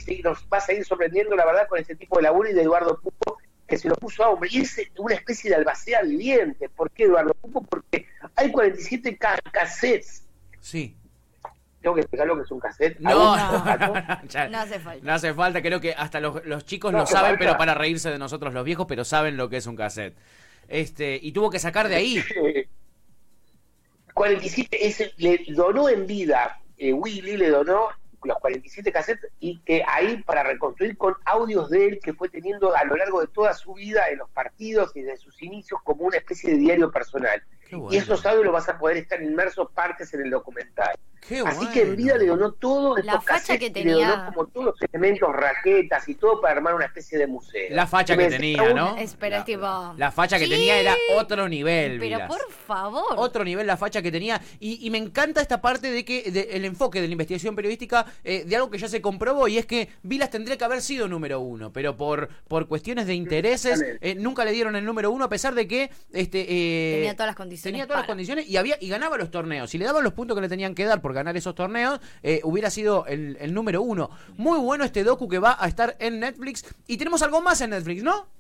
y 0.06 0.20
nos 0.20 0.46
va 0.52 0.58
a 0.58 0.60
seguir 0.60 0.84
sorprendiendo, 0.84 1.34
la 1.34 1.46
verdad, 1.46 1.66
con 1.66 1.78
este 1.78 1.96
tipo 1.96 2.16
de 2.16 2.24
laburo 2.24 2.50
y 2.50 2.52
de 2.52 2.60
Eduardo 2.60 3.00
Pupo, 3.00 3.38
que 3.66 3.78
se 3.78 3.88
lo 3.88 3.94
puso 3.94 4.22
a 4.22 4.28
hombre. 4.28 4.50
Y 4.52 4.60
es 4.60 4.78
una 4.98 5.14
especie 5.14 5.48
de 5.48 5.56
albacea 5.56 6.02
viviente. 6.02 6.68
¿Por 6.68 6.90
qué 6.90 7.04
Eduardo 7.04 7.32
Pupo? 7.32 7.62
Porque 7.62 8.06
hay 8.36 8.52
47 8.52 9.16
ca- 9.16 9.38
cassettes. 9.50 10.26
Sí. 10.60 10.94
Tengo 11.80 11.94
que 11.94 12.00
explicar 12.00 12.26
lo 12.26 12.36
que 12.36 12.42
es 12.42 12.50
un 12.50 12.58
cassette. 12.60 12.98
No. 12.98 13.36
Ya- 14.28 14.48
No 14.50 14.58
hace 14.58 14.80
falta. 14.80 15.06
No 15.06 15.12
hace 15.12 15.34
falta, 15.34 15.62
creo 15.62 15.80
que 15.80 15.92
hasta 15.92 16.18
los, 16.20 16.44
los 16.44 16.64
chicos 16.64 16.90
No 16.92 16.98
lo 16.98 17.06
saben, 17.06 17.30
falta. 17.32 17.38
pero 17.38 17.56
para 17.58 17.74
reírse 17.74 18.10
de 18.10 18.18
nosotros 18.18 18.52
los 18.52 18.64
viejos, 18.64 18.86
pero 18.88 19.04
saben 19.04 19.36
lo 19.36 19.48
que 19.48 19.58
es 19.58 19.66
un 19.66 19.76
cassette. 19.76 20.16
Este, 20.66 21.18
y 21.22 21.32
tuvo 21.32 21.50
que 21.50 21.58
sacar 21.58 21.88
de 21.88 21.94
ahí. 21.96 22.22
47, 24.14 24.86
ese, 24.86 25.12
le 25.16 25.44
donó 25.50 25.88
en 25.88 26.06
vida, 26.06 26.60
eh, 26.76 26.92
Willy 26.92 27.36
le 27.36 27.50
donó 27.50 27.88
los 28.24 28.36
47 28.40 28.90
cassettes 28.90 29.30
y 29.38 29.60
que 29.60 29.84
ahí 29.86 30.20
para 30.24 30.42
reconstruir 30.42 30.96
con 30.98 31.14
audios 31.24 31.70
de 31.70 31.86
él 31.86 32.00
que 32.02 32.12
fue 32.12 32.28
teniendo 32.28 32.74
a 32.74 32.82
lo 32.84 32.96
largo 32.96 33.20
de 33.20 33.28
toda 33.28 33.54
su 33.54 33.74
vida 33.74 34.08
en 34.10 34.18
los 34.18 34.28
partidos 34.30 34.90
y 34.96 35.02
de 35.02 35.16
sus 35.16 35.40
inicios 35.40 35.80
como 35.84 36.02
una 36.04 36.16
especie 36.16 36.50
de 36.50 36.58
diario 36.58 36.90
personal. 36.90 37.40
Bueno. 37.70 37.92
Y 37.92 37.96
esos 37.98 38.24
audios 38.26 38.44
los 38.44 38.52
vas 38.52 38.68
a 38.68 38.78
poder 38.78 38.96
estar 38.98 39.22
inmersos 39.22 39.70
partes 39.72 40.12
en 40.14 40.22
el 40.22 40.30
documental. 40.30 40.90
Qué 41.26 41.40
Así 41.40 41.56
bueno. 41.56 41.72
que 41.72 41.82
en 41.82 41.96
vida 41.96 42.16
le 42.16 42.26
donó 42.26 42.52
todo 42.52 42.96
La 42.96 43.14
estos 43.14 43.24
facha 43.24 43.58
que 43.58 43.66
y 43.66 43.68
le 43.68 43.74
tenía. 43.74 44.08
donó 44.10 44.24
como 44.26 44.46
todos 44.46 44.66
los 44.66 44.82
elementos, 44.82 45.28
raquetas 45.34 46.08
y 46.08 46.14
todo 46.14 46.40
para 46.40 46.54
armar 46.54 46.74
una 46.74 46.84
especie 46.86 47.18
de 47.18 47.26
museo. 47.26 47.66
La 47.70 47.86
facha 47.88 48.16
que 48.16 48.28
tenía, 48.28 48.72
¿no? 48.72 48.96
Espera, 48.96 49.38
La- 49.38 49.44
tipo. 49.44 49.94
La 49.96 50.12
facha 50.12 50.38
que 50.38 50.44
Sí. 50.44 50.50
tenía 50.50 50.78
era 50.80 50.94
otro 51.16 51.48
nivel, 51.48 51.98
Pero 51.98 52.02
Vilas. 52.18 52.28
por 52.28 52.50
favor. 52.52 53.02
Otro 53.16 53.44
nivel 53.44 53.66
la 53.66 53.76
facha 53.76 54.00
que 54.00 54.12
tenía. 54.12 54.40
Y, 54.60 54.86
y 54.86 54.90
me 54.90 54.98
encanta 54.98 55.40
esta 55.42 55.60
parte 55.60 55.90
de 55.90 56.04
que 56.04 56.30
de- 56.30 56.48
el 56.52 56.64
enfoque 56.64 57.00
de 57.00 57.08
la 57.08 57.12
investigación 57.12 57.56
periodística 57.56 58.06
eh, 58.24 58.44
de 58.46 58.56
algo 58.56 58.70
que 58.70 58.78
ya 58.78 58.88
se 58.88 59.02
comprobó 59.02 59.48
y 59.48 59.58
es 59.58 59.66
que 59.66 59.88
Vilas 60.04 60.30
tendría 60.30 60.56
que 60.56 60.64
haber 60.64 60.80
sido 60.80 61.08
número 61.08 61.40
uno, 61.40 61.72
pero 61.72 61.96
por, 61.96 62.28
por 62.46 62.68
cuestiones 62.68 63.06
de 63.08 63.14
intereses 63.14 63.84
eh, 64.00 64.14
nunca 64.14 64.44
le 64.44 64.52
dieron 64.52 64.76
el 64.76 64.84
número 64.84 65.10
uno 65.10 65.24
a 65.24 65.28
pesar 65.28 65.54
de 65.54 65.66
que 65.66 65.90
este 66.12 66.46
eh, 66.48 66.94
Tenía 66.98 67.14
todas 67.14 67.26
las 67.26 67.36
condiciones 67.36 67.57
tenía 67.62 67.86
todas 67.86 68.00
las 68.00 68.06
condiciones 68.06 68.48
y 68.48 68.56
había 68.56 68.76
y 68.80 68.88
ganaba 68.88 69.16
los 69.16 69.30
torneos. 69.30 69.70
Si 69.70 69.78
le 69.78 69.84
daban 69.84 70.04
los 70.04 70.12
puntos 70.12 70.34
que 70.34 70.40
le 70.40 70.48
tenían 70.48 70.74
que 70.74 70.84
dar 70.84 71.00
por 71.00 71.12
ganar 71.12 71.36
esos 71.36 71.54
torneos, 71.54 72.00
eh, 72.22 72.40
hubiera 72.44 72.70
sido 72.70 73.06
el, 73.06 73.36
el 73.40 73.54
número 73.54 73.82
uno. 73.82 74.10
Muy 74.36 74.58
bueno 74.58 74.84
este 74.84 75.04
docu 75.04 75.28
que 75.28 75.38
va 75.38 75.56
a 75.58 75.68
estar 75.68 75.96
en 75.98 76.20
Netflix 76.20 76.64
y 76.86 76.96
tenemos 76.96 77.22
algo 77.22 77.40
más 77.40 77.60
en 77.60 77.70
Netflix, 77.70 78.02
¿no? 78.02 78.37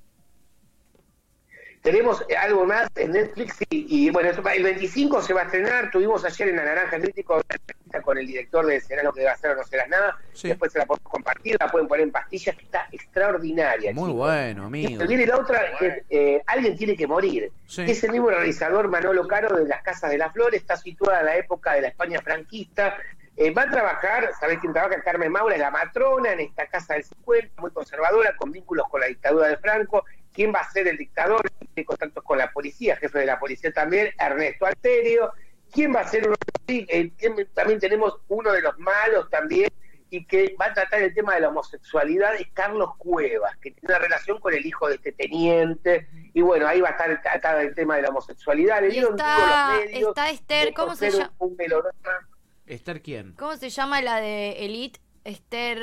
Tenemos 1.88 2.22
algo 2.38 2.66
más 2.66 2.86
en 2.96 3.12
Netflix 3.12 3.62
y, 3.70 3.86
y, 3.88 4.10
bueno, 4.10 4.28
el 4.28 4.62
25 4.62 5.22
se 5.22 5.32
va 5.32 5.40
a 5.40 5.44
estrenar. 5.44 5.90
Tuvimos 5.90 6.22
ayer 6.22 6.48
en 6.50 6.56
la 6.56 6.64
Naranja 6.66 7.00
Crítico 7.00 7.36
una 7.36 7.44
entrevista 7.48 8.02
con 8.02 8.18
el 8.18 8.26
director 8.26 8.66
de 8.66 8.78
Será 8.78 9.02
lo 9.02 9.10
que 9.10 9.20
debe 9.20 9.32
hacer 9.32 9.52
o 9.52 9.54
no 9.56 9.64
serás 9.64 9.88
nada. 9.88 10.18
Sí. 10.34 10.48
Después 10.48 10.70
se 10.70 10.80
la 10.80 10.84
podemos 10.84 11.10
compartir, 11.10 11.56
la 11.58 11.70
pueden 11.70 11.88
poner 11.88 12.02
en 12.04 12.10
pastillas, 12.12 12.54
que 12.56 12.64
está 12.64 12.88
extraordinaria. 12.92 13.94
Muy 13.94 14.12
bueno, 14.12 14.64
Y 14.64 14.66
amigo. 14.66 15.06
viene 15.06 15.24
la 15.24 15.38
otra, 15.38 15.62
que 15.78 16.04
eh, 16.10 16.42
Alguien 16.46 16.76
tiene 16.76 16.94
que 16.94 17.06
morir. 17.06 17.50
Sí. 17.66 17.84
Es 17.88 18.04
el 18.04 18.12
mismo 18.12 18.28
realizador 18.28 18.88
Manolo 18.88 19.26
Caro 19.26 19.56
de 19.56 19.66
Las 19.66 19.82
Casas 19.82 20.10
de 20.10 20.18
las 20.18 20.30
Flores, 20.34 20.60
está 20.60 20.76
situada 20.76 21.20
en 21.20 21.24
la 21.26 21.36
época 21.38 21.72
de 21.72 21.80
la 21.80 21.88
España 21.88 22.20
franquista. 22.20 22.98
Eh, 23.34 23.50
va 23.50 23.62
a 23.62 23.70
trabajar, 23.70 24.28
¿sabés 24.38 24.58
quién 24.58 24.74
trabaja? 24.74 25.00
Carmen 25.00 25.32
Maura, 25.32 25.54
es 25.54 25.60
la 25.62 25.70
matrona 25.70 26.32
en 26.32 26.40
esta 26.40 26.66
casa 26.66 26.92
del 26.92 27.04
50, 27.04 27.62
muy 27.62 27.70
conservadora, 27.70 28.36
con 28.36 28.52
vínculos 28.52 28.86
con 28.90 29.00
la 29.00 29.06
dictadura 29.06 29.48
de 29.48 29.56
Franco. 29.56 30.04
¿Quién 30.34 30.52
va 30.54 30.60
a 30.60 30.70
ser 30.70 30.86
el 30.86 30.98
dictador? 30.98 31.40
Tiene 31.78 31.86
contactos 31.86 32.24
con 32.24 32.38
la 32.38 32.50
policía, 32.50 32.96
jefe 32.96 33.20
de 33.20 33.26
la 33.26 33.38
policía 33.38 33.72
también, 33.72 34.12
Ernesto 34.18 34.66
Alterio. 34.66 35.30
¿Quién 35.72 35.94
va 35.94 36.00
a 36.00 36.08
ser 36.08 36.26
uno? 36.26 36.34
eh, 36.66 37.12
¿quién- 37.16 37.48
también 37.54 37.78
tenemos 37.78 38.18
uno 38.28 38.50
de 38.52 38.60
los 38.62 38.76
malos 38.80 39.30
también, 39.30 39.70
y 40.10 40.24
que 40.26 40.56
va 40.60 40.66
a 40.66 40.74
tratar 40.74 41.02
el 41.02 41.14
tema 41.14 41.34
de 41.36 41.40
la 41.42 41.50
homosexualidad 41.50 42.34
es 42.34 42.48
Carlos 42.52 42.96
Cuevas, 42.96 43.56
que 43.58 43.70
tiene 43.70 43.94
una 43.94 43.98
relación 44.00 44.40
con 44.40 44.54
el 44.54 44.66
hijo 44.66 44.88
de 44.88 44.96
este 44.96 45.12
teniente, 45.12 46.08
y 46.34 46.40
bueno, 46.40 46.66
ahí 46.66 46.80
va 46.80 46.88
a 46.88 46.92
estar 46.92 47.22
tratado 47.22 47.60
el 47.60 47.74
tema 47.76 47.94
de 47.96 48.02
la 48.02 48.08
homosexualidad. 48.08 48.80
Le 48.82 48.88
dieron 48.88 49.12
está- 49.14 49.76
los 49.76 49.84
medios, 49.84 50.08
está 50.08 50.30
Esther, 50.30 50.66
de 50.66 50.74
¿cómo 50.74 50.96
se 50.96 51.10
llama? 51.12 51.32
Un, 51.38 51.50
un 51.50 51.56
melodrama. 51.56 52.28
¿Esther 52.66 53.02
quién? 53.02 53.32
¿Cómo 53.34 53.56
se 53.56 53.70
llama 53.70 54.02
la 54.02 54.20
de 54.20 54.64
Elite? 54.64 54.98
Esther. 55.24 55.78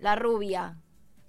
La 0.00 0.16
rubia. 0.16 0.76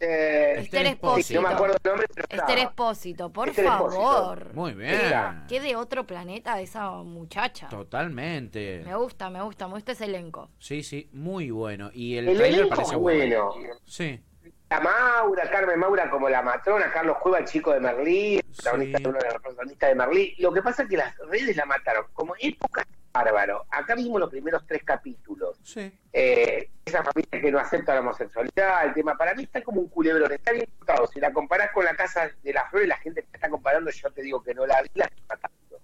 Eh, 0.01 0.56
Esther 0.60 0.63
Esther 0.63 0.86
sí, 0.86 0.91
Espósito. 0.94 1.41
no 1.41 1.48
me 1.48 1.53
acuerdo 1.53 1.75
el 1.84 1.89
nombre, 1.89 2.08
pero 2.13 2.27
Esther. 2.29 2.58
Espósito, 2.60 3.29
por 3.34 3.50
Esther 3.50 3.65
Espósito. 3.65 4.01
favor. 4.01 4.53
Muy 4.53 4.74
bien. 4.74 4.98
Mira. 5.03 5.46
Qué 5.50 5.60
de 5.60 5.75
otro 5.75 6.06
planeta 6.08 6.60
esa 6.62 6.89
muchacha. 6.91 7.68
Totalmente. 7.70 8.82
Me 8.86 8.96
gusta, 8.96 9.29
me 9.29 9.41
gusta, 9.41 9.68
me 9.68 9.74
gusta 9.74 9.91
ese 9.91 10.06
elenco. 10.06 10.50
Sí, 10.58 10.84
sí, 10.84 11.10
muy 11.13 11.51
bueno. 11.51 11.91
Y 11.94 12.15
el, 12.18 12.29
El 12.29 12.38
trailer 12.38 12.60
elenco 12.62 12.74
es 12.74 12.77
pareció 12.79 13.00
bueno. 13.00 13.53
Sí. 13.86 14.22
La 14.70 14.79
Maura, 14.79 15.50
Carmen 15.50 15.79
Maura 15.79 16.10
como 16.12 16.29
la 16.29 16.44
matrona, 16.44 16.91
Carlos 16.94 17.18
Cueva, 17.20 17.39
el 17.39 17.46
chico 17.46 17.72
de 17.74 17.79
Merlí, 17.79 18.39
protagonista, 18.56 19.00
Sí. 19.00 19.03
uno 19.08 19.18
de 19.18 19.25
los 19.25 19.41
protagonistas 19.41 19.89
de 19.89 19.96
Merlí. 19.96 20.36
Lo 20.38 20.53
que 20.53 20.62
pasa 20.62 20.84
es 20.84 20.89
que 20.89 20.98
las 20.98 21.18
redes 21.27 21.58
la 21.58 21.65
mataron. 21.65 22.06
Como 22.13 22.36
época 22.39 22.86
bárbaro. 23.13 23.65
Acá 23.69 23.95
vimos 23.95 24.19
los 24.19 24.29
primeros 24.29 24.65
tres 24.67 24.83
capítulos. 24.83 25.59
Sí. 25.63 25.91
Eh, 26.13 26.69
esa 26.85 27.03
familia 27.03 27.41
que 27.41 27.51
no 27.51 27.59
acepta 27.59 27.93
la 27.93 28.01
homosexualidad, 28.01 28.85
el 28.85 28.93
tema 28.93 29.15
para 29.17 29.33
mí 29.35 29.43
está 29.43 29.61
como 29.63 29.81
un 29.81 29.89
culebrón, 29.89 30.31
está 30.31 30.51
bien 30.51 30.67
contado. 30.77 31.07
Si 31.07 31.19
la 31.19 31.31
comparás 31.33 31.71
con 31.71 31.85
la 31.85 31.95
casa 31.95 32.29
de 32.43 32.53
las 32.53 32.69
flores, 32.69 32.87
la 32.87 32.97
gente 32.97 33.21
que 33.21 33.29
está 33.33 33.49
comparando, 33.49 33.89
yo 33.91 34.11
te 34.11 34.21
digo 34.21 34.41
que 34.43 34.53
no 34.53 34.65
la 34.65 34.81
vi, 34.81 34.89
la 34.95 35.05
está 35.05 35.21
matando. 35.35 35.79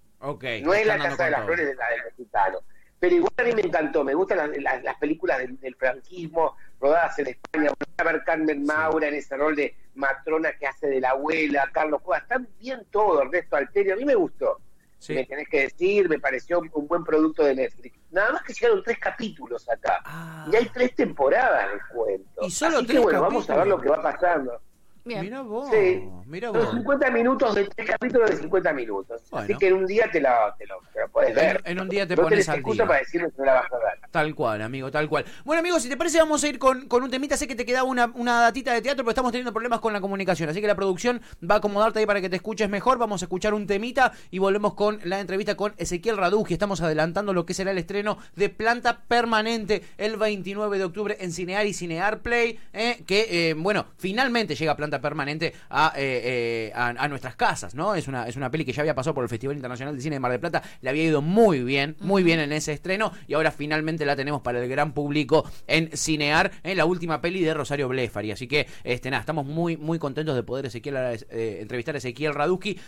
No 0.62 0.72
es 0.74 0.86
la 0.86 0.96
Casa 0.98 1.24
de 1.24 1.30
las 1.30 1.40
todo. 1.40 1.46
Flores 1.46 1.66
de 1.66 1.74
la 1.74 1.88
del 1.90 2.04
mexicano. 2.04 2.58
Pero 2.98 3.14
igual 3.14 3.32
a 3.36 3.42
mí 3.42 3.52
me 3.52 3.60
encantó, 3.60 4.02
me 4.04 4.14
gustan 4.14 4.38
las, 4.38 4.56
las- 4.62 4.82
las 4.82 4.96
películas 4.96 5.38
del, 5.38 5.60
del 5.60 5.74
franquismo 5.76 6.56
rodadas 6.80 7.18
en 7.18 7.26
España. 7.28 7.70
A 7.98 8.04
ver 8.04 8.22
Carmen 8.24 8.64
Maura 8.64 9.08
en 9.08 9.14
ese 9.14 9.36
rol 9.36 9.54
de 9.54 9.76
matrona 9.94 10.52
que 10.58 10.66
hace 10.66 10.86
de 10.86 11.00
la 11.00 11.10
abuela, 11.10 11.68
Carlos 11.72 12.00
Cuevas, 12.02 12.22
están 12.22 12.48
bien 12.58 12.86
todo, 12.90 13.22
Ernesto 13.22 13.56
Alterio, 13.56 13.94
a 13.94 13.96
mí 13.96 14.04
me 14.04 14.14
gustó. 14.14 14.60
Sí. 14.98 15.14
Me 15.14 15.24
tenés 15.24 15.48
que 15.48 15.60
decir, 15.62 16.08
me 16.08 16.18
pareció 16.18 16.60
un, 16.60 16.86
buen 16.86 17.04
producto 17.04 17.44
de 17.44 17.54
Netflix. 17.54 17.98
Nada 18.10 18.32
más 18.32 18.42
que 18.42 18.52
llegaron 18.52 18.82
tres 18.82 18.98
capítulos 18.98 19.68
acá. 19.68 20.00
Ah. 20.04 20.48
Y 20.50 20.56
hay 20.56 20.66
tres 20.66 20.94
temporadas 20.94 21.72
de 21.72 21.78
cuento. 21.94 22.40
Y 22.42 22.50
solo 22.50 22.78
Así 22.78 22.86
tres 22.86 22.98
que 22.98 23.04
bueno, 23.04 23.20
vamos 23.20 23.48
a 23.50 23.56
ver 23.56 23.66
lo 23.66 23.80
que 23.80 23.88
va 23.88 24.02
pasando. 24.02 24.60
Bien. 25.06 25.20
Mira 25.22 25.40
vos, 25.42 25.70
Sí. 25.70 26.02
mira 26.26 26.48
Son 26.52 26.60
vos. 26.64 26.74
50 26.74 27.10
minutos 27.12 27.54
de 27.54 27.64
tres 27.68 27.88
capítulos 27.90 28.30
de 28.30 28.36
50 28.36 28.72
minutos. 28.72 29.22
Así 29.32 29.54
que 29.56 29.68
en 29.68 29.74
un 29.74 29.86
día 29.86 30.10
te 30.10 30.20
lo, 30.20 30.28
te 30.58 30.66
lo, 30.66 30.76
te 30.92 31.00
lo 31.00 31.08
podés 31.08 31.34
ver. 31.34 31.62
En, 31.64 31.72
en 31.78 31.80
un 31.82 31.88
día 31.88 32.06
te 32.06 32.16
no 32.16 32.24
pones 32.24 32.48
al 32.48 32.62
día. 32.62 32.86
para 32.86 32.98
decirme 32.98 33.28
que 33.30 33.34
no 33.38 33.44
la 33.44 33.54
vas 33.54 33.72
a 33.72 33.76
ver. 33.78 34.10
Tal 34.10 34.34
cual, 34.34 34.62
amigo, 34.62 34.90
tal 34.90 35.08
cual. 35.08 35.24
Bueno, 35.44 35.60
amigos, 35.60 35.82
si 35.82 35.88
te 35.88 35.96
parece, 35.96 36.18
vamos 36.18 36.42
a 36.42 36.48
ir 36.48 36.58
con, 36.58 36.88
con 36.88 37.02
un 37.04 37.10
temita. 37.10 37.36
Sé 37.36 37.46
que 37.46 37.54
te 37.54 37.64
quedaba 37.64 37.84
una, 37.88 38.06
una 38.14 38.40
datita 38.40 38.72
de 38.72 38.82
teatro, 38.82 39.04
pero 39.04 39.10
estamos 39.10 39.30
teniendo 39.32 39.52
problemas 39.52 39.80
con 39.80 39.92
la 39.92 40.00
comunicación. 40.00 40.48
Así 40.48 40.60
que 40.60 40.66
la 40.66 40.74
producción 40.74 41.22
va 41.48 41.54
a 41.56 41.58
acomodarte 41.58 42.00
ahí 42.00 42.06
para 42.06 42.20
que 42.20 42.28
te 42.28 42.36
escuches 42.36 42.68
mejor. 42.68 42.98
Vamos 42.98 43.22
a 43.22 43.26
escuchar 43.26 43.54
un 43.54 43.66
temita 43.66 44.12
y 44.30 44.38
volvemos 44.40 44.74
con 44.74 44.98
la 45.04 45.20
entrevista 45.20 45.56
con 45.56 45.74
Ezequiel 45.78 46.16
Raduji. 46.16 46.52
Estamos 46.54 46.80
adelantando 46.80 47.32
lo 47.32 47.46
que 47.46 47.54
será 47.54 47.70
el 47.70 47.78
estreno 47.78 48.18
de 48.34 48.48
Planta 48.48 49.02
Permanente 49.06 49.82
el 49.98 50.16
29 50.16 50.78
de 50.78 50.84
octubre 50.84 51.16
en 51.20 51.32
Cinear 51.32 51.66
y 51.66 51.72
Cinear 51.74 52.18
Play. 52.20 52.58
eh, 52.72 53.04
que, 53.06 53.50
eh, 53.50 53.54
bueno, 53.54 53.86
finalmente 53.98 54.54
llega 54.54 54.74
Planta 54.76 54.95
Permanente 55.00 55.54
a, 55.70 55.92
eh, 55.96 56.20
eh, 56.24 56.72
a, 56.74 56.88
a 56.88 57.08
nuestras 57.08 57.36
casas, 57.36 57.74
¿no? 57.74 57.94
Es 57.94 58.08
una, 58.08 58.26
es 58.26 58.36
una 58.36 58.50
peli 58.50 58.64
que 58.64 58.72
ya 58.72 58.82
había 58.82 58.94
pasado 58.94 59.14
por 59.14 59.24
el 59.24 59.28
Festival 59.28 59.56
Internacional 59.56 59.94
de 59.94 60.02
Cine 60.02 60.16
de 60.16 60.20
Mar 60.20 60.30
del 60.30 60.40
Plata. 60.40 60.62
Le 60.80 60.90
había 60.90 61.04
ido 61.04 61.22
muy 61.22 61.62
bien, 61.62 61.96
muy 62.00 62.22
bien 62.22 62.40
en 62.40 62.52
ese 62.52 62.72
estreno. 62.72 63.12
Y 63.26 63.34
ahora 63.34 63.50
finalmente 63.50 64.04
la 64.04 64.16
tenemos 64.16 64.42
para 64.42 64.62
el 64.62 64.68
gran 64.68 64.92
público 64.92 65.50
en 65.66 65.90
Cinear, 65.96 66.50
en 66.62 66.76
la 66.76 66.84
última 66.84 67.20
peli 67.20 67.42
de 67.42 67.54
Rosario 67.54 67.88
Blefari. 67.88 68.32
Así 68.32 68.46
que, 68.46 68.66
este, 68.84 69.10
nada, 69.10 69.20
estamos 69.20 69.46
muy, 69.46 69.76
muy 69.76 69.98
contentos 69.98 70.34
de 70.34 70.42
poder 70.42 70.66
Ezequiel, 70.66 70.96
eh, 70.96 71.58
entrevistar 71.60 71.94
a 71.94 71.98
Ezequiel 71.98 72.34
Raduski. 72.34 72.78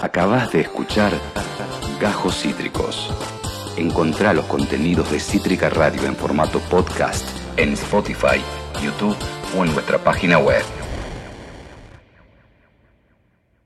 Acabas 0.00 0.50
de 0.52 0.62
escuchar 0.62 1.12
Gajos 2.00 2.40
Cítricos. 2.40 3.12
Encontrá 3.76 4.32
los 4.32 4.46
contenidos 4.46 5.10
de 5.10 5.20
Cítrica 5.20 5.68
Radio 5.68 6.06
en 6.06 6.16
formato 6.16 6.60
podcast 6.70 7.26
en 7.56 7.72
Spotify, 7.74 8.40
YouTube 8.82 9.16
o 9.56 9.64
en 9.64 9.72
nuestra 9.72 9.98
página 9.98 10.38
web. 10.38 10.83